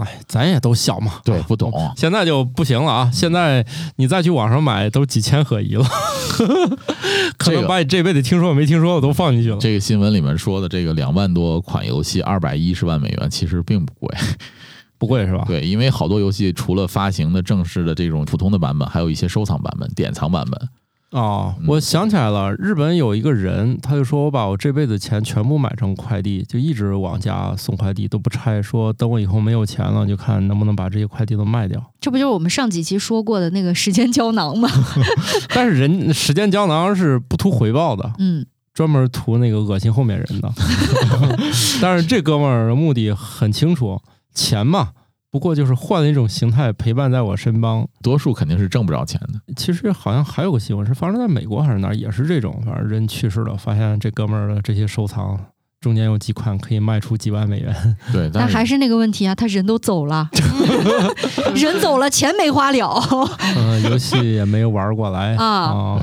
[0.00, 1.72] 哎，咱也都小嘛，啊对不懂。
[1.96, 3.10] 现在就不行了啊！
[3.12, 3.64] 现在
[3.94, 5.86] 你再去网上买，都几千合一了，
[7.38, 9.58] 可这个能把你这辈子听说没听说的都放进去了。
[9.60, 14.08] 这个新闻里面说的这个两万多款游戏，二百一十万美元，其实并不贵。
[14.98, 15.44] 不贵是吧？
[15.46, 20.68] 对，因为好多游戏除了发行的正式的这种普通的版本，还有一些收藏版本、典藏版本。
[21.12, 31.92] 哦，嗯我想起来了，日本有一个人，他就说我把我这辈子钱全部买成快递，就一直往家送快递都不拆，说等我以后没有钱了，就看能不能把这些快递都卖掉。
[32.00, 34.68] 这不就是我们上几期说过的那个时间胶囊吗？
[35.54, 38.44] 但是人时间胶囊是不图回报的，嗯，
[38.76, 40.52] 专门图那个恶心后面人的。
[41.80, 43.98] 但是这哥们儿的目的很清楚，
[44.34, 44.90] 钱嘛，
[45.30, 47.88] 不过就是换了一种形态陪伴在我身帮。
[48.02, 49.40] 多数肯定是挣不着钱的。
[49.56, 55.40] 其实好像还有个新闻是发生在美国还是哪儿，也是这种，反正人去世了，发现这哥们儿的这些收藏
[55.80, 57.74] 中间有几款可以卖出几万美元。
[58.12, 60.28] 对，但但还是那个问题啊，他人都走了，
[61.54, 63.02] 人走了，钱没花了。
[63.56, 65.36] 嗯、游戏也没玩过来。
[65.36, 65.46] 啊。
[65.46, 66.00] 啊，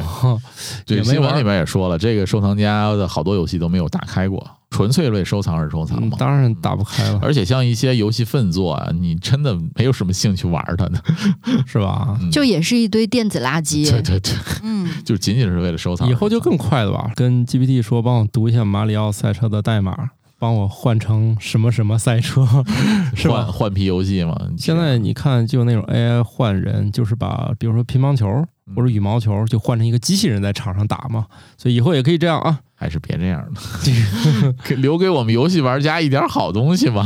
[0.85, 6.17] 对新闻里边也说了，这个收藏家的好多游戏都没有打开过，纯粹为收藏而收藏嘛。
[6.17, 11.01] 嗯当然打不开了，而且像一些游戏粪作啊，你真的没有什么兴趣玩它的，
[11.67, 12.17] 是吧？
[12.21, 13.89] 嗯就也是一堆电子垃圾。
[13.89, 16.09] 对对对，嗯， 就仅仅是为了收藏。
[16.09, 17.11] 以后就更快了吧？
[17.15, 20.09] 跟 GPT 说，帮我读一下马里奥赛车的代码，
[20.39, 22.45] 帮我换成什么什么赛车，
[23.15, 23.43] 是吧？
[23.43, 24.35] 换换皮游戏嘛。
[24.57, 28.27] 现在你看，就那种 AI 换人，就是把比如说乒乓球
[28.75, 31.25] 或者羽毛球，就换成一个机器人在场上打嘛。
[31.57, 32.59] 所以以后也可以这样啊。
[32.75, 37.01] 还是别这样了， 给留给我们游戏玩家一点好东西吧。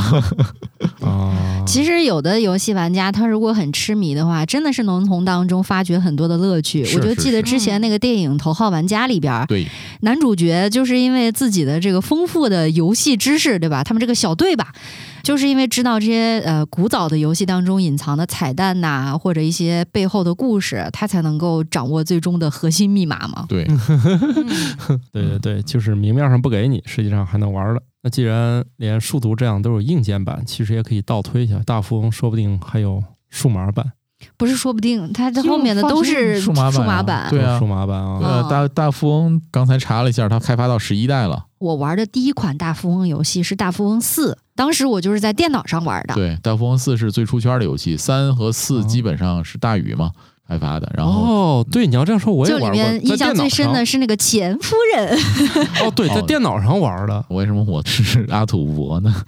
[1.05, 6.81] 啊，其实有的游戏玩家，他如果很痴迷的话，真的是能从当中发掘很多的乐趣。
[6.95, 9.67] 我就记得之前那个电影《头号玩家》里边，对，
[10.01, 13.83] 男主角就是因为自己的这个丰富的游戏知识，对吧？
[13.83, 14.73] 他们这个小队吧，
[15.23, 23.45] 就是因为知道这些呃古早的游戏当中隐藏的彩蛋呐、或者一些背后的故事，他才能够掌握最终的核心密码嘛。
[23.47, 23.65] 对，
[25.11, 27.81] 对对对，就是明面上不给你，实际上还能玩的。
[28.03, 33.91] 那既然连数独这样都有硬件版，其实也可以倒推一下，大富翁说不定还有数码版。
[34.35, 37.27] 不是说不定它这后面的都是数码版啊码版。
[37.29, 41.45] 对啊数码版啊，呃，哦大大富翁刚才查了一下，它开发到十一代了。
[41.59, 46.13] 我玩的第一款大富翁游戏是大富翁四，当时我就是在电脑上玩的。
[46.13, 50.11] 对，大富翁四是最出圈的游戏，三和四哦基本上是大宇嘛
[50.47, 50.91] 开发的。
[50.95, 55.17] 然后哦，对，你要这样说，我也就里玩过，面印象最深的是那个钱夫人，
[55.83, 57.25] 哦，对， 在哦电脑上玩的。
[57.29, 59.11] 为什么我是阿土伯呢？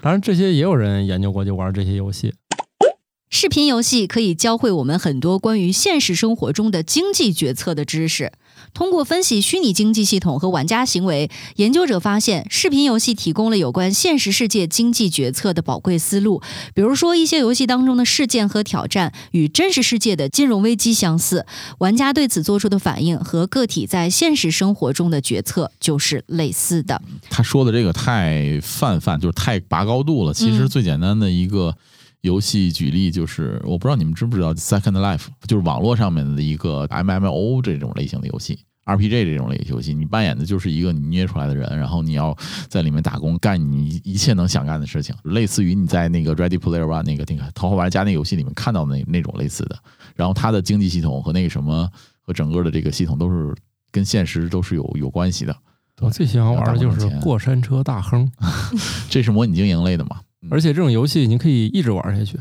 [0.00, 2.32] 当然，这些也有人研究过，就玩这些游戏。
[3.32, 8.32] 视频游戏可以教会我们很多关于现实生活中的经济决策的知识。
[8.74, 16.42] 通过分析虚拟经济系统和玩家行为，研究者发现，视频游戏提供了有关现实世界经济决策的宝贵思路。
[16.74, 21.46] 比如说，一些游戏当中的事件和挑战与真实世界的金融危机相似，
[21.78, 27.00] 玩家对此做出的反应和个体在现实生活中的决策就是类似的。
[27.30, 30.34] 他说的这个太泛泛，就是太拔高度了。
[30.34, 31.74] 其实最简单的一个
[32.22, 38.58] 游戏举例就是，我不知道你们知不知道 Second Life，就是网络上面的一个 MMO 这种类型的游戏。
[38.86, 49.78] RPG 这种类型游戏，你扮演的就是一个你捏出来的人，然后你要在里面打工，干你一切能想干的事情，类似于你在那个 Ready Player One 那个那个《头号玩家》那游戏里面看到的那那种类似的。
[50.16, 51.88] 然后它的经济系统和那个什么
[52.20, 53.54] 和整个的这个系统都是
[53.92, 55.54] 跟现实都是有有关系的。
[56.00, 58.28] 我最喜欢玩的就是过山车大亨，
[59.08, 60.20] 这是模拟经营类的嘛？
[60.48, 62.38] 而且这种游戏你可以一直玩下去。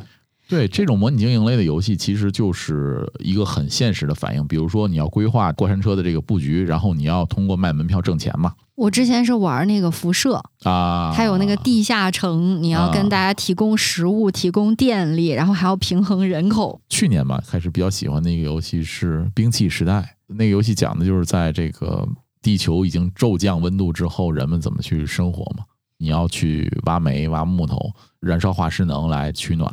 [0.48, 4.48] 对这种模拟经营类的游戏，其实就是一个很现实的反应。
[4.48, 8.54] 比如说，你要规划过山车的这个布局，然后你要通过卖门票挣钱嘛。
[8.74, 16.82] 我之前是玩那个辐射，啊，还有那个地下城，你要跟大家提供食物、提供电力，然后还要平衡人口。
[16.90, 19.94] 去年吧，开始比较喜欢的一个游戏是《兵器时代》。
[20.26, 22.08] 那个游戏讲的就是在这个
[22.42, 25.66] 地球已经骤降温度之后，人们怎么去生活嘛。
[26.00, 29.72] 你要去挖煤、挖木头，燃烧化石能来取暖，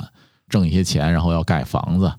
[0.49, 2.13] 挣一些钱，然后要盖房子，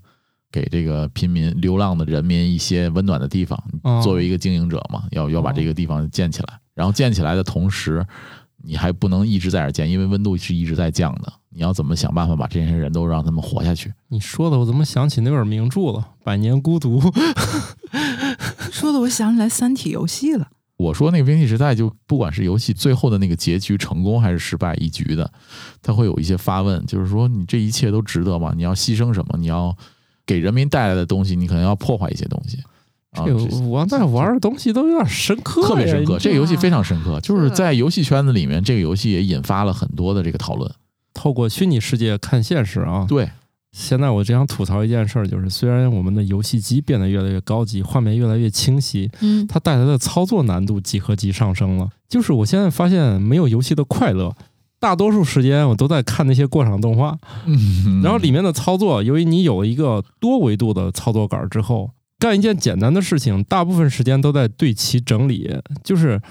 [0.51, 3.61] 给这个贫民、流浪的人民一些温暖的地方。
[3.83, 6.59] 哦作为一个经营者嘛，要要把这个地方建起来。
[6.73, 8.05] 然后建起来的同时，
[8.63, 11.33] 你还不能一直在这儿建，因为温度是一直在降的。
[11.49, 13.91] 你要怎么想办法把这些人都让他们活下去？
[14.07, 17.01] 你说的我怎么想起那本名著了，《百年孤独》
[18.71, 20.49] 说的我想起来《三体》游戏了。
[20.77, 25.29] 我说那个冰器时代，就不管是游戏最后的那个结局成功还是失败一局的，
[25.81, 28.53] 他会有一些发问，就是说你这一切都值得吗？
[28.55, 29.37] 你要牺牲什么？
[29.39, 29.75] 你要
[30.25, 32.59] 给人民带来的东西，你可能要破坏一些东西。
[33.11, 40.71] 啊，这个我在玩的东西都有点深刻呀，特别深刻，这个游戏非常深刻，就是是在游戏圈子里面，这个游戏也引发了很多的这个讨论。
[41.13, 43.05] 透过虚拟世界看现实啊。
[43.07, 43.27] 对，
[43.73, 51.89] 现在我只想吐槽一件事儿，就是虽然我们的游戏机变得越来越高级，画面越来越清晰，嗯，它带来的操作难度几何级上升了。
[52.09, 54.35] 就是我现在发现没有游戏的快乐，
[54.79, 66.21] 大多数时间我都在看那些过场动画，嗯然后里面的操作，由于你有一个多维度的操作杆之后，干一件简单的事情，大部分时间都在对齐整理，就是。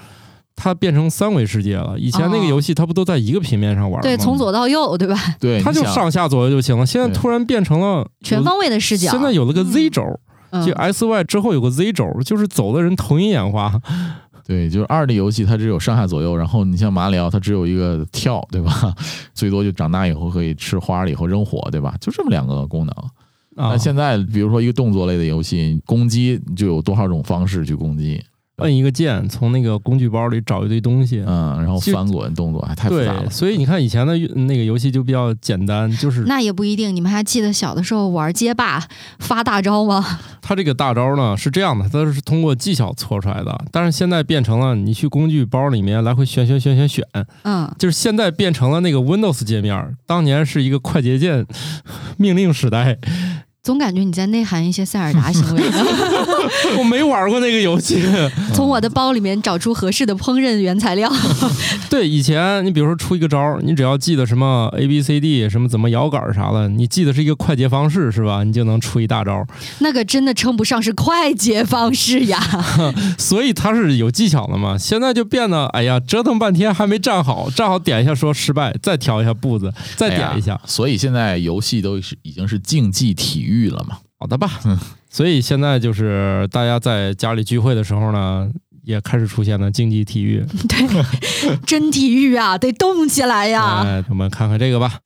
[0.57, 1.97] 它变成三维世界了。
[1.97, 4.01] 以前那个哦游戏，它不都在一个平面上玩吗？
[4.01, 5.15] 对，从左到右，对吧？
[5.39, 6.85] 对，它就上下左右就行了。
[6.85, 9.11] 现在突然变成了全方位的视角。
[9.11, 13.71] 现在有了个 Z 轴，嗯就 S Y 之后有个 Z 轴，就是走的人头晕眼花。
[14.45, 18.93] 对，就是二 D 游戏它只有上下左右，然后你像马里奥它只有一个跳，对吧？
[19.35, 21.93] 最多就长大以后可以吃花了以后扔火，对吧？
[22.01, 22.95] 就这么两个功能。
[23.57, 28.23] 啊那，现在比如说一个动作类的游戏，攻击就有多少种方式去攻击，
[28.57, 31.23] 摁一个键，从那个工具包里找一堆东西。
[31.27, 33.29] 嗯，然后翻滚动作还太复杂了，。
[33.29, 36.95] 所以你看以前的那个游戏就比较简单，就是那也不一定。
[36.95, 38.83] 你们还记得小的时候玩街霸
[39.19, 40.03] 发大招吗？
[40.41, 47.05] 它这个大招呢是这样的，它是通过技巧搓出来的，但是现在变成了你去工具包里面来回选选选选选，
[47.43, 51.45] 嗯，就是现在变成了那个 Windows 界面，当年是一个快捷键
[52.17, 52.97] 命令时代，
[53.67, 55.85] 总感觉你在内涵一些塞尔达 行为呢。
[56.77, 58.01] 我没玩过那个游戏。
[58.55, 61.11] 从我的包里面找出合适的烹饪原材料。
[61.91, 68.45] 对，以前你比如说出一个招儿，你只要记得什么 A B C D 什么怎么摇杆儿啥的，你记得是一个快捷方式是吧？
[68.45, 69.45] 你就能出一大招儿，
[69.79, 72.41] 那个真的称不上是快捷方式呀。
[73.17, 74.77] 所以它是有技巧的嘛。
[74.77, 83.97] 现在就变得，哎呀，折腾半天还没站好，站好点一下说失败，再调一下步子，再点一下，哎所以现在游戏都是已经是竞技体育了嘛。
[84.19, 84.59] 好的吧？
[84.65, 84.77] 嗯
[85.09, 88.47] 所以现在就是大家在家里聚会的时候呢，
[88.83, 90.45] 也开始出现了竞技体育。
[90.69, 93.81] 对，真体育啊， 得动起来呀。
[93.83, 94.99] 哎，我们看看这个吧。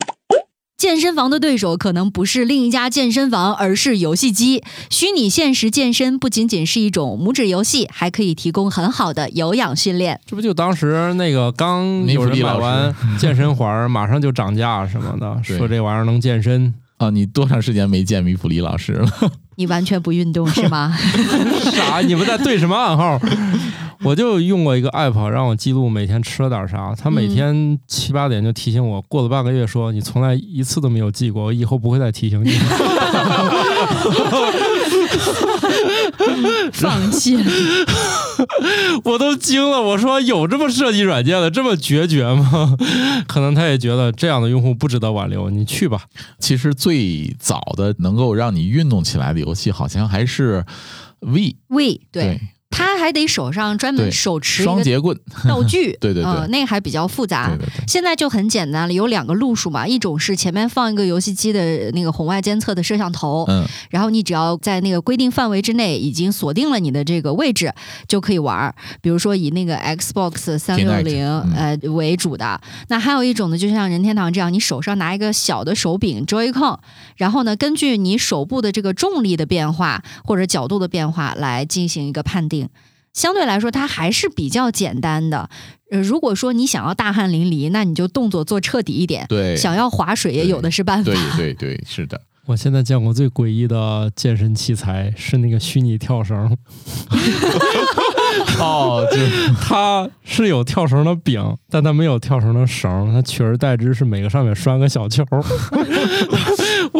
[0.77, 4.63] 健身房的对手可能不是另一家健身房，而是游戏机。
[4.89, 10.19] 虚拟现实健身不仅仅是一种拇指游戏，还可以提供很好的有氧训练。
[10.25, 16.73] 这不就当时那个刚有人买完健身环，马上就涨价什么的，说这玩意儿能健身。
[17.01, 19.09] 啊，你多长时间没见米普利老师了？
[19.57, 20.95] 你完全不运动是吗？
[21.73, 21.99] 傻？
[22.01, 23.19] 你们在对什么暗号？
[24.03, 32.51] 我就用过一个 app 让我记录每天吃了点啥，他每天七八点就提醒我，过了半个月说你从来一次都没有记过，我以后不会再提醒你。
[36.73, 37.43] 放弃了。
[39.03, 42.75] 我都惊了，我说有这么设计软件的这么决绝吗？
[43.27, 46.01] 可能他也觉得这样的用户不值得挽留，你去吧。
[46.39, 50.65] 其实最早的能够让你运动起来的游戏，好像还是
[51.19, 52.41] V，喂，对，
[52.71, 55.15] 他还得手上专门手持双节棍，
[55.47, 57.49] 道具， 对对对呃，那个还比较复杂。
[57.49, 67.71] 对对对，现在就很简单了，有两个路数嘛，一种是前面放一个游戏机的那个红外监测的摄像头，嗯，然后你只要在那个规定范围之内已经锁定了你的这个位置，
[68.07, 68.73] 就可以玩儿。
[69.01, 76.77] 比如说以那个 Xbox 三六零呃为主的，那还有一种呢，就像任天堂这样，你手上拿一个小的手柄 Joy-Con，
[77.17, 82.60] 然后呢，根据你手部的这个重力的变化或者角度的变化来进行一个判定。
[83.13, 85.49] 相对来说，它还是比较简单的。
[85.91, 89.25] 呃，如果说你想要大汗淋漓，那你就动作做彻底一点。
[89.27, 91.11] 对，想要划水也有的是办法。
[91.11, 96.57] 对对对，是的，我现在见过最诡异的健身器材是那个虚拟跳绳，
[98.57, 99.17] 哦，就
[99.61, 105.25] 它是有跳绳的柄，但它没有跳绳的绳，它取而代之是每个上面拴个小球。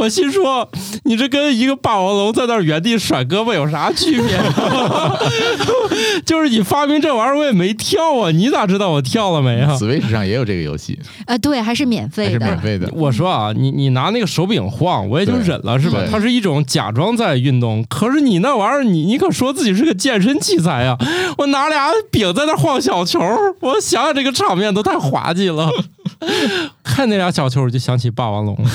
[0.01, 0.67] 我心说，
[1.03, 4.35] 你这跟一个霸王龙在那儿原地甩胳膊有啥区别？
[6.25, 10.97] 就是你发明这玩意儿，我也没跳啊，你咋知道我跳了没啊？Switch 上也有这个游戏，
[11.27, 12.31] 呃，对，还是免费的。
[12.31, 12.89] 是免费的。
[12.93, 15.99] 我说啊，你你拿那个手柄晃，我也就忍了，是吧？
[16.09, 20.97] 它是一种假装在运动，可是你那玩意儿，你你可说自己是个健身器材呀、
[21.37, 23.19] 我拿俩柄在那晃小球，
[23.59, 25.69] 我想想这个场面都太滑稽了。
[26.83, 28.57] 看那俩小球，我就想起霸王龙。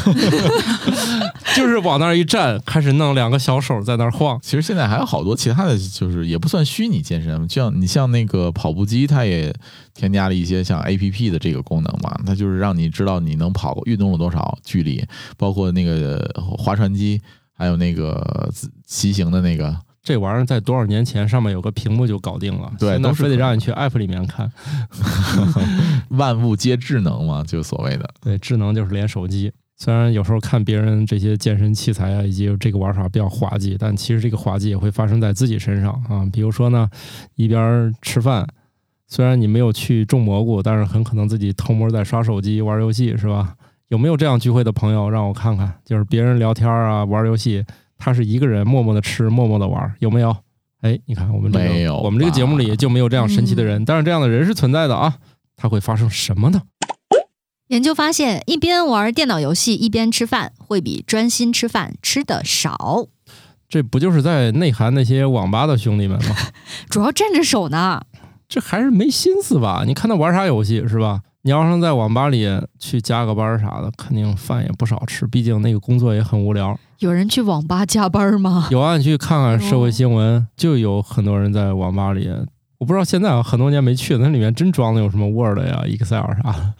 [1.56, 4.38] 就是往那儿一站，开始弄两个小手在那儿晃。
[4.42, 9.54] 其实现在还有好多其他的就是也不算虚拟健身，就像你像那个跑步机，它也
[9.94, 15.04] 添加了一些像 A P P 的这个功能嘛，它就是让你知道你能跑运动了多少距离，
[15.36, 17.20] 包括那个划船机，
[17.52, 18.50] 还有那个
[18.86, 24.50] 骑行的那个，这玩意儿在多少年前上面有个屏幕就搞定了，对现在都是非得让你去 App 里面看。
[26.10, 28.08] 万物皆智能嘛，就所谓的。
[28.20, 29.52] 对，智能就是连手机。
[29.78, 36.26] 虽然有时候看别人这些健身器材啊，以及这个玩法比较滑稽，但其实这个滑稽也会发生在自己身上啊。
[36.32, 36.88] 比如说呢，
[37.34, 38.46] 一边吃饭，
[39.06, 43.54] 虽然你没有去种蘑菇，但是很可能自己偷摸在刷手机、玩游戏，是吧？
[43.88, 45.10] 有没有这样聚会的朋友？
[45.10, 47.62] 让我看看，就是别人聊天啊、玩游戏，
[47.98, 50.34] 他是一个人默默的吃、默默的玩，有没有？
[50.80, 55.18] 哎，你看我们这个没有我们这个节目里就没有这样神奇的人，但是这样的人是存在的啊。
[55.56, 56.62] 他会发生什么呢？
[57.68, 63.08] 研究发现，一边玩电脑游戏一边吃饭，会比专心吃饭吃的少。
[63.68, 66.36] 这不就是在内涵那些网吧的兄弟们吗？
[66.88, 68.00] 主要站着手呢。
[68.48, 69.82] 这还是没心思吧？
[69.84, 71.22] 你看他玩啥游戏是吧？
[71.42, 72.46] 你要是在网吧里
[72.78, 76.78] 去加个班啥的，肯定饭也不少吃，毕竟那个工作也很无聊。
[77.00, 78.68] 有人去网吧加班吗？
[78.70, 82.30] 有啊，你去看看社会新闻，就有很多人在网吧里。
[82.78, 86.74] 我不知道现在啊，很多年没去，那里面真装的有什么 Word 呀、Excel 啥的。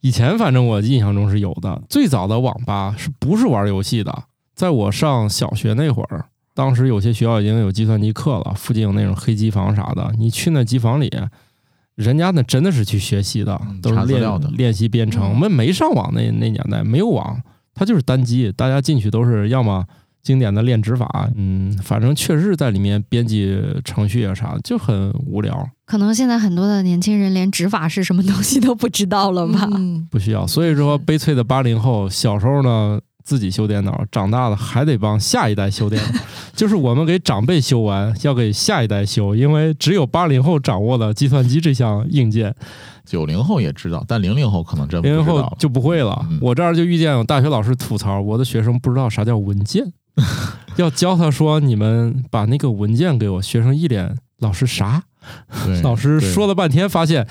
[0.00, 1.80] 以前反正我印象中是有的。
[1.88, 4.24] 最早的网吧是不是玩游戏的？
[4.54, 10.12] 在我上小学那会儿，当时有些学校已经有计算机课了，附近有那种黑机房啥的。
[10.18, 11.08] 你去那机房里，
[11.94, 15.22] 人家那真的是去学习的，嗯都是练的练习编程。
[15.22, 17.40] 嗯我们没上网那那年代没有网，
[17.74, 19.84] 它就是单机，大家进去都是要么
[20.28, 29.66] 经典的练指法，嗯，反正确实是在里面编辑程序啊啥的，就很无聊，可能现在很多的年轻人连指法是什么东西都不知道了吧？
[29.72, 30.46] 嗯，不需要。
[30.46, 36.20] 所以说，悲催的八零后小时候呢自己修电脑，长大了还得帮下一代修电脑，
[36.54, 42.54] 就是我们给长辈修完，要给下一代修，因为只有八零后掌握了计算机这项硬件，
[43.06, 45.56] 九零后也知道，但零零后可能真不零零后。
[45.58, 46.26] 就不会了。
[46.30, 49.84] 嗯我这儿就遇见有大学老师吐槽，我的学生不知道啥叫文件，
[50.76, 53.42] 要教他说你们把那个文件给我。
[53.42, 55.02] 学生一脸老师啥？
[55.82, 57.26] 老师说了半天，发现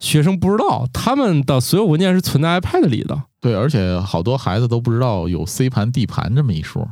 [0.00, 3.22] 学生不知道他们的所有文件是存在 iPad 里的。
[3.40, 6.88] 对，而且好多孩子都不知道有 C 盘、D 盘这么一说。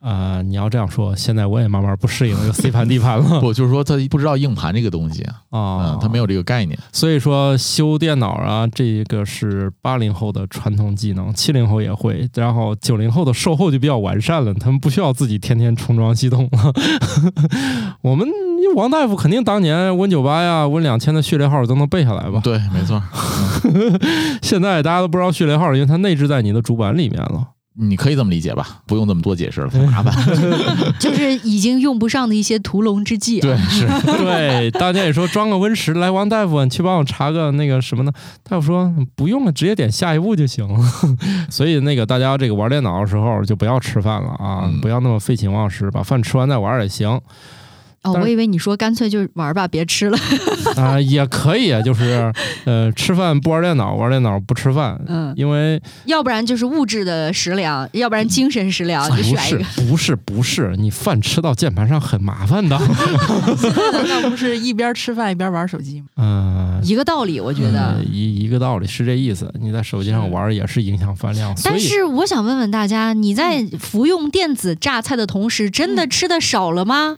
[0.00, 6.78] 啊、你要这样说，现在我也慢慢不适应这个 C 盘 D 盘了不，就是说他不知道硬盘这个东西啊，他没有这个概念。
[6.92, 16.72] 所以说修电脑啊，这个是八零后的传统技能，七零后也会，然后九零后的售后就比较完善了，他们不需要自己天天重装系统了。
[18.02, 18.26] 我们
[18.76, 22.40] 王大夫肯定当年 Win 九八呀、Win 两千的序列号都能背下来吧？
[22.44, 23.02] 对，没错，
[24.42, 27.48] 现在大家都不知道序列号，因为它内置在你的主板里面了。
[27.80, 30.12] 你可以这么理解吧，不用这么多解释了，很麻烦。
[30.98, 33.42] 就是已经用不上的一些屠龙之计、啊。
[33.42, 33.86] 对，是
[34.18, 38.12] 对，大家也说装个 Win 十来，王大夫，你去帮我查个那个什么呢？
[38.42, 40.78] 大夫说不用了，直接点下一步就行了。
[41.48, 47.20] 所以那个大家这个玩电脑的时候就不要吃饭了啊，嗯不要那么废寝忘食，把饭吃完再玩也行
[48.02, 50.18] 哦，我以为你说干脆就玩吧，别吃了。
[50.76, 52.32] 啊、也可以，就是
[52.64, 55.00] 呃吃饭不玩电脑，玩电脑不吃饭。
[55.06, 59.64] 嗯，因为要不然就是物质的食粮，要不然精神食粮，就不是选一个。
[59.88, 62.78] 不是不是，你饭吃到键盘上很麻烦的。
[64.08, 66.06] 那不是一边吃饭一边玩手机吗？
[66.16, 67.96] 嗯、 一个道理，我觉得。
[67.96, 77.16] 呃一一个道理是这意思，你在手机上玩也是影响饭量，但是我想问问大家，你在服用电子榨菜的同时，真的吃的少了吗？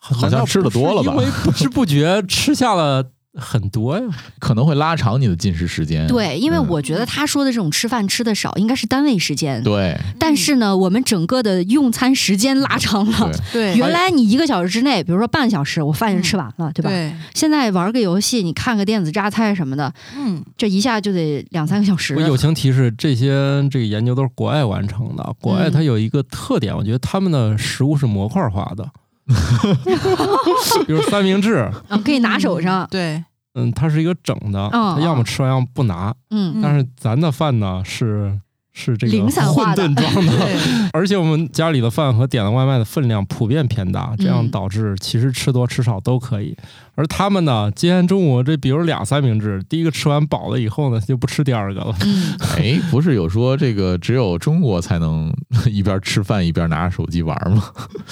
[0.00, 4.04] 好像吃的多了吧因为不知不觉吃下了很多呀。
[4.40, 6.04] 可能会拉长你的进食时间。
[6.08, 9.62] 对，因为嗯我觉得他说的这种吃饭吃的少，应该是单位时间。
[9.62, 13.74] 对但是呢，我们整个的用餐时间拉长了对。
[13.74, 16.90] 对原来你一个小时之内，比如说半小时，我饭就吃完了，对吧？
[16.90, 22.20] 对，现在玩个游戏，你看个电子榨菜什么的，嗯，这一下就得两三个小时我。
[22.22, 25.34] 友情提示，这些这个研究都是国外完成的。
[25.40, 28.90] 国外嗯它有一个特点，我觉得他们的食物是模块化的，
[30.86, 31.56] 比如三明治，
[31.88, 32.86] 啊，可以拿手上。
[32.90, 33.22] 对，
[33.54, 36.14] 嗯，它是一个整的，嗯它要么吃完，要么不拿。
[36.30, 38.38] 嗯，嗯但是咱的饭呢是
[38.72, 40.58] 是这个零散化的混沌装的，
[40.92, 46.56] 而且我们家里的饭和点的外卖的分量普遍偏大，这样嗯导致其实吃多吃少都可以。
[46.96, 51.94] 而他们呢，今天中午这比如俩三明治，第一个吃完饱了以后呢，就不吃第二个了。
[52.04, 55.32] 嗯， 哎，不是有说这个只有中国才能
[55.70, 57.64] 一边吃饭一边拿着手机玩吗？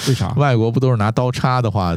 [0.07, 0.29] 为啥？
[0.37, 1.95] 外国不都是拿刀叉的话？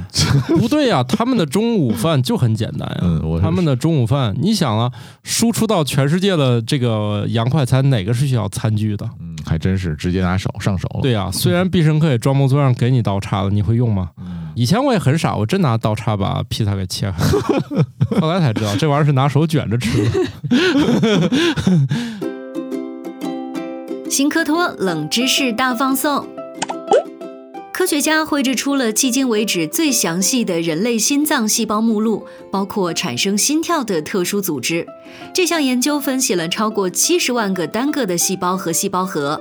[0.48, 4.92] 不对呀、他们的中午饭就很简单呀、嗯，我他们的中午饭，你想啊，
[5.22, 9.05] 输出到全世界的这个洋快餐哪个是需要餐具的。
[9.18, 11.00] 嗯，还真是直接拿手上手了。
[11.03, 14.11] 对呀、虽然必胜客也装模作样给你刀叉了，你会用吗？
[14.18, 17.18] 嗯，以前我也很傻，我真拿刀叉把披萨给切开
[17.74, 17.84] 了，
[18.20, 20.11] 后来才知道这玩意儿是拿手卷着吃的。
[24.11, 26.41] 新科托冷知识大放送。
[27.72, 34.86] 科学家绘制出了迄今为止最详细的人类心脏细胞目录，包括产生心跳的特殊组织。
[35.32, 39.40] 这项研究分析了超过七十万个单个的细胞和细胞核。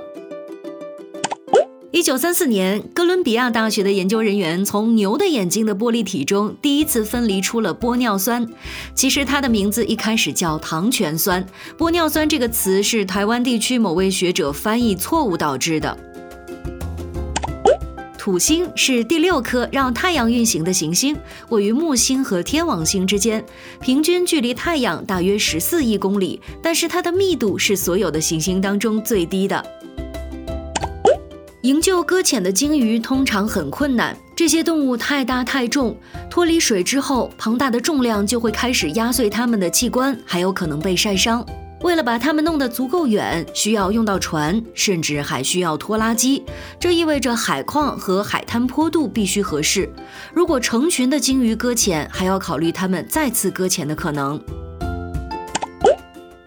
[1.90, 8.48] 一九三四年，哥伦比亚大学的研究人员从牛的眼睛的玻璃体中第一次分离出了玻尿酸。
[8.94, 15.96] 其实它的名字一开始叫糖醛酸，玻尿酸这个词是台湾地区某位学者翻译错误导致的。
[18.22, 21.18] 土星是第六颗绕太阳运行的行星，
[21.48, 23.44] 位于木星和天王星之间，
[23.80, 29.66] 平均距离太阳大约十四亿公里，但是它的密度是所有的行星当中最低的。
[31.62, 35.96] 营救搁浅的鲸鱼通常很困难，这些动物太大太重，
[36.30, 41.44] 脱离水之后，庞大的重量就会开始压碎它们的器官，还有可能被晒伤。
[41.82, 46.42] 为了把它们弄得足够远，需要用到船，甚至还需要拖拉机。
[46.78, 49.88] 这意味着海况和海滩坡度必须合适。
[50.32, 54.40] 如果成群的鲸鱼搁浅，还要考虑它们再次搁浅的可能。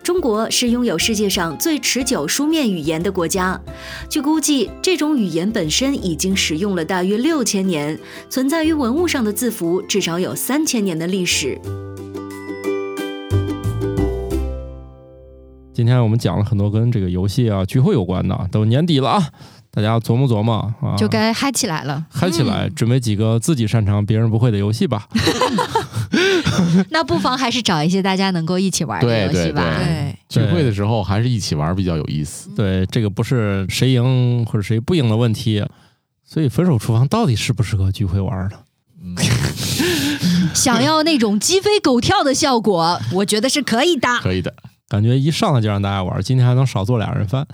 [0.02, 3.60] 中国是拥有世界上最持久书面语言的国家，
[4.08, 11.60] 据估计，这种语言本身已经使用了大约六千年，存在于文物上的字符至少有三千年的历史。
[15.76, 19.30] 今天我们讲了很多跟这个游戏啊、聚会有关的，都年底了啊，
[19.70, 22.06] 大家琢磨琢磨啊，就该嗨起来了。
[22.10, 25.10] 嗨起来，准备几个自己擅长、别人不会的游戏吧。
[26.92, 29.62] 那不妨还是找一些大家能够一起玩的游戏吧。
[29.78, 32.50] 对，聚会的时候还是一起玩比较有意思。
[32.56, 35.62] 对，这个不是谁赢或者谁不赢的问题，
[36.24, 38.58] 所以分手厨房到底适不适合聚会玩呢？
[39.04, 39.14] 嗯，
[40.56, 44.08] 想要那种鸡飞狗跳的效果，我觉得是可以的。
[44.22, 44.54] 可以的。
[44.96, 47.46] 感觉一上来就让大家玩，今天还能少做俩人饭。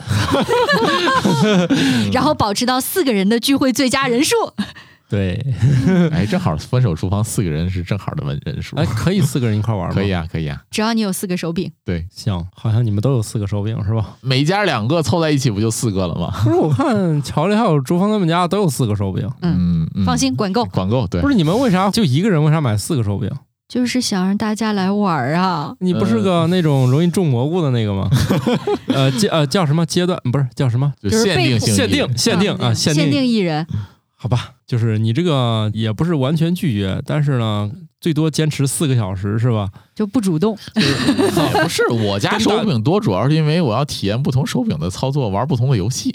[2.13, 4.35] 然后保持到四个人的聚会最佳人数。
[5.09, 5.43] 对，
[6.13, 8.75] 哎，正好分手厨房四个人是正好的人人数。
[8.75, 9.95] 哎，可以四个人一块玩吗？
[9.95, 10.61] 可以啊，可以啊。
[10.69, 14.15] 只要你有四个手柄，对，行，好像你们都有四个手柄是吧？
[14.21, 16.31] 每家两个凑在一起不就四个了吗？
[16.43, 20.63] 不是，我看乔丽还有朱峰他们家都有四个手柄，嗯，嗯放心，管够。
[20.65, 21.07] 管够。
[21.07, 23.29] 对不，是你们为啥就一个人为啥买四个手柄？
[23.71, 25.73] 就是想让大家来玩啊！
[25.79, 28.09] 你不是个那种容易种蘑菇的那个吗？
[28.93, 30.19] 呃，阶呃叫什么阶段？
[30.29, 30.91] 不是叫什么？
[31.01, 33.65] 就就是限定性限定限定啊，限限定艺人，
[34.17, 39.69] 好吧，就是你这个也不是完全拒绝，但是呢，最多坚持四个小时是吧？
[39.95, 40.57] 就不主动。
[40.75, 46.13] 也不是我家手柄多，主要是因为我要体验不同手柄的操作，玩不同的游戏。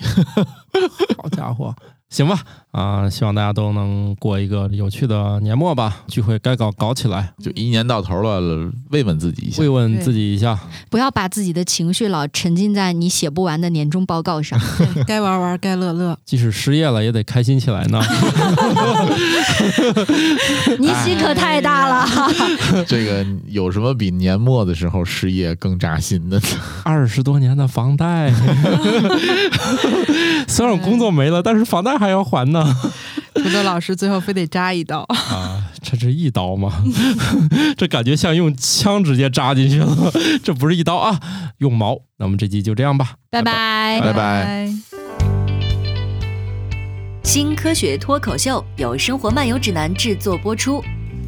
[1.16, 1.74] 好家伙，
[2.10, 2.38] 行吧，
[2.76, 6.04] 啊、希望大家都能过一个有趣的年末吧。
[6.08, 9.68] 聚会该搞搞起来，就一年到头了，慰问自己一下慰。
[9.70, 10.58] 问自己一下。
[10.90, 14.60] 不要把自己的情绪老沉浸在你写不完的年终报告上。
[15.08, 16.18] 该玩玩，该乐乐。
[16.26, 17.98] 即使失业了，也得开心起来呢。
[20.78, 22.06] 你心可太大了。
[22.86, 26.42] 这个有什么比年末的时候失业更扎心的呢？
[26.84, 28.30] 二十多年的房贷，
[30.46, 32.65] 虽然我工作没了，但是房贷还要还呢。
[33.34, 36.82] 土豆老师最后非得扎一刀，啊，这是一刀吗？
[37.76, 40.12] 这感觉像用枪直接扎进去了，
[40.42, 41.20] 这不是一刀啊，
[41.58, 41.98] 用矛。
[42.18, 44.00] 那我们这集就这样吧，拜拜。
[44.00, 44.72] 拜拜拜。
[47.22, 50.82] 新科学脱口秀由生活漫游指南制作播出，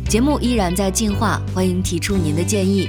[0.09, 2.89] 节目依然在进化，欢迎提出您的建议，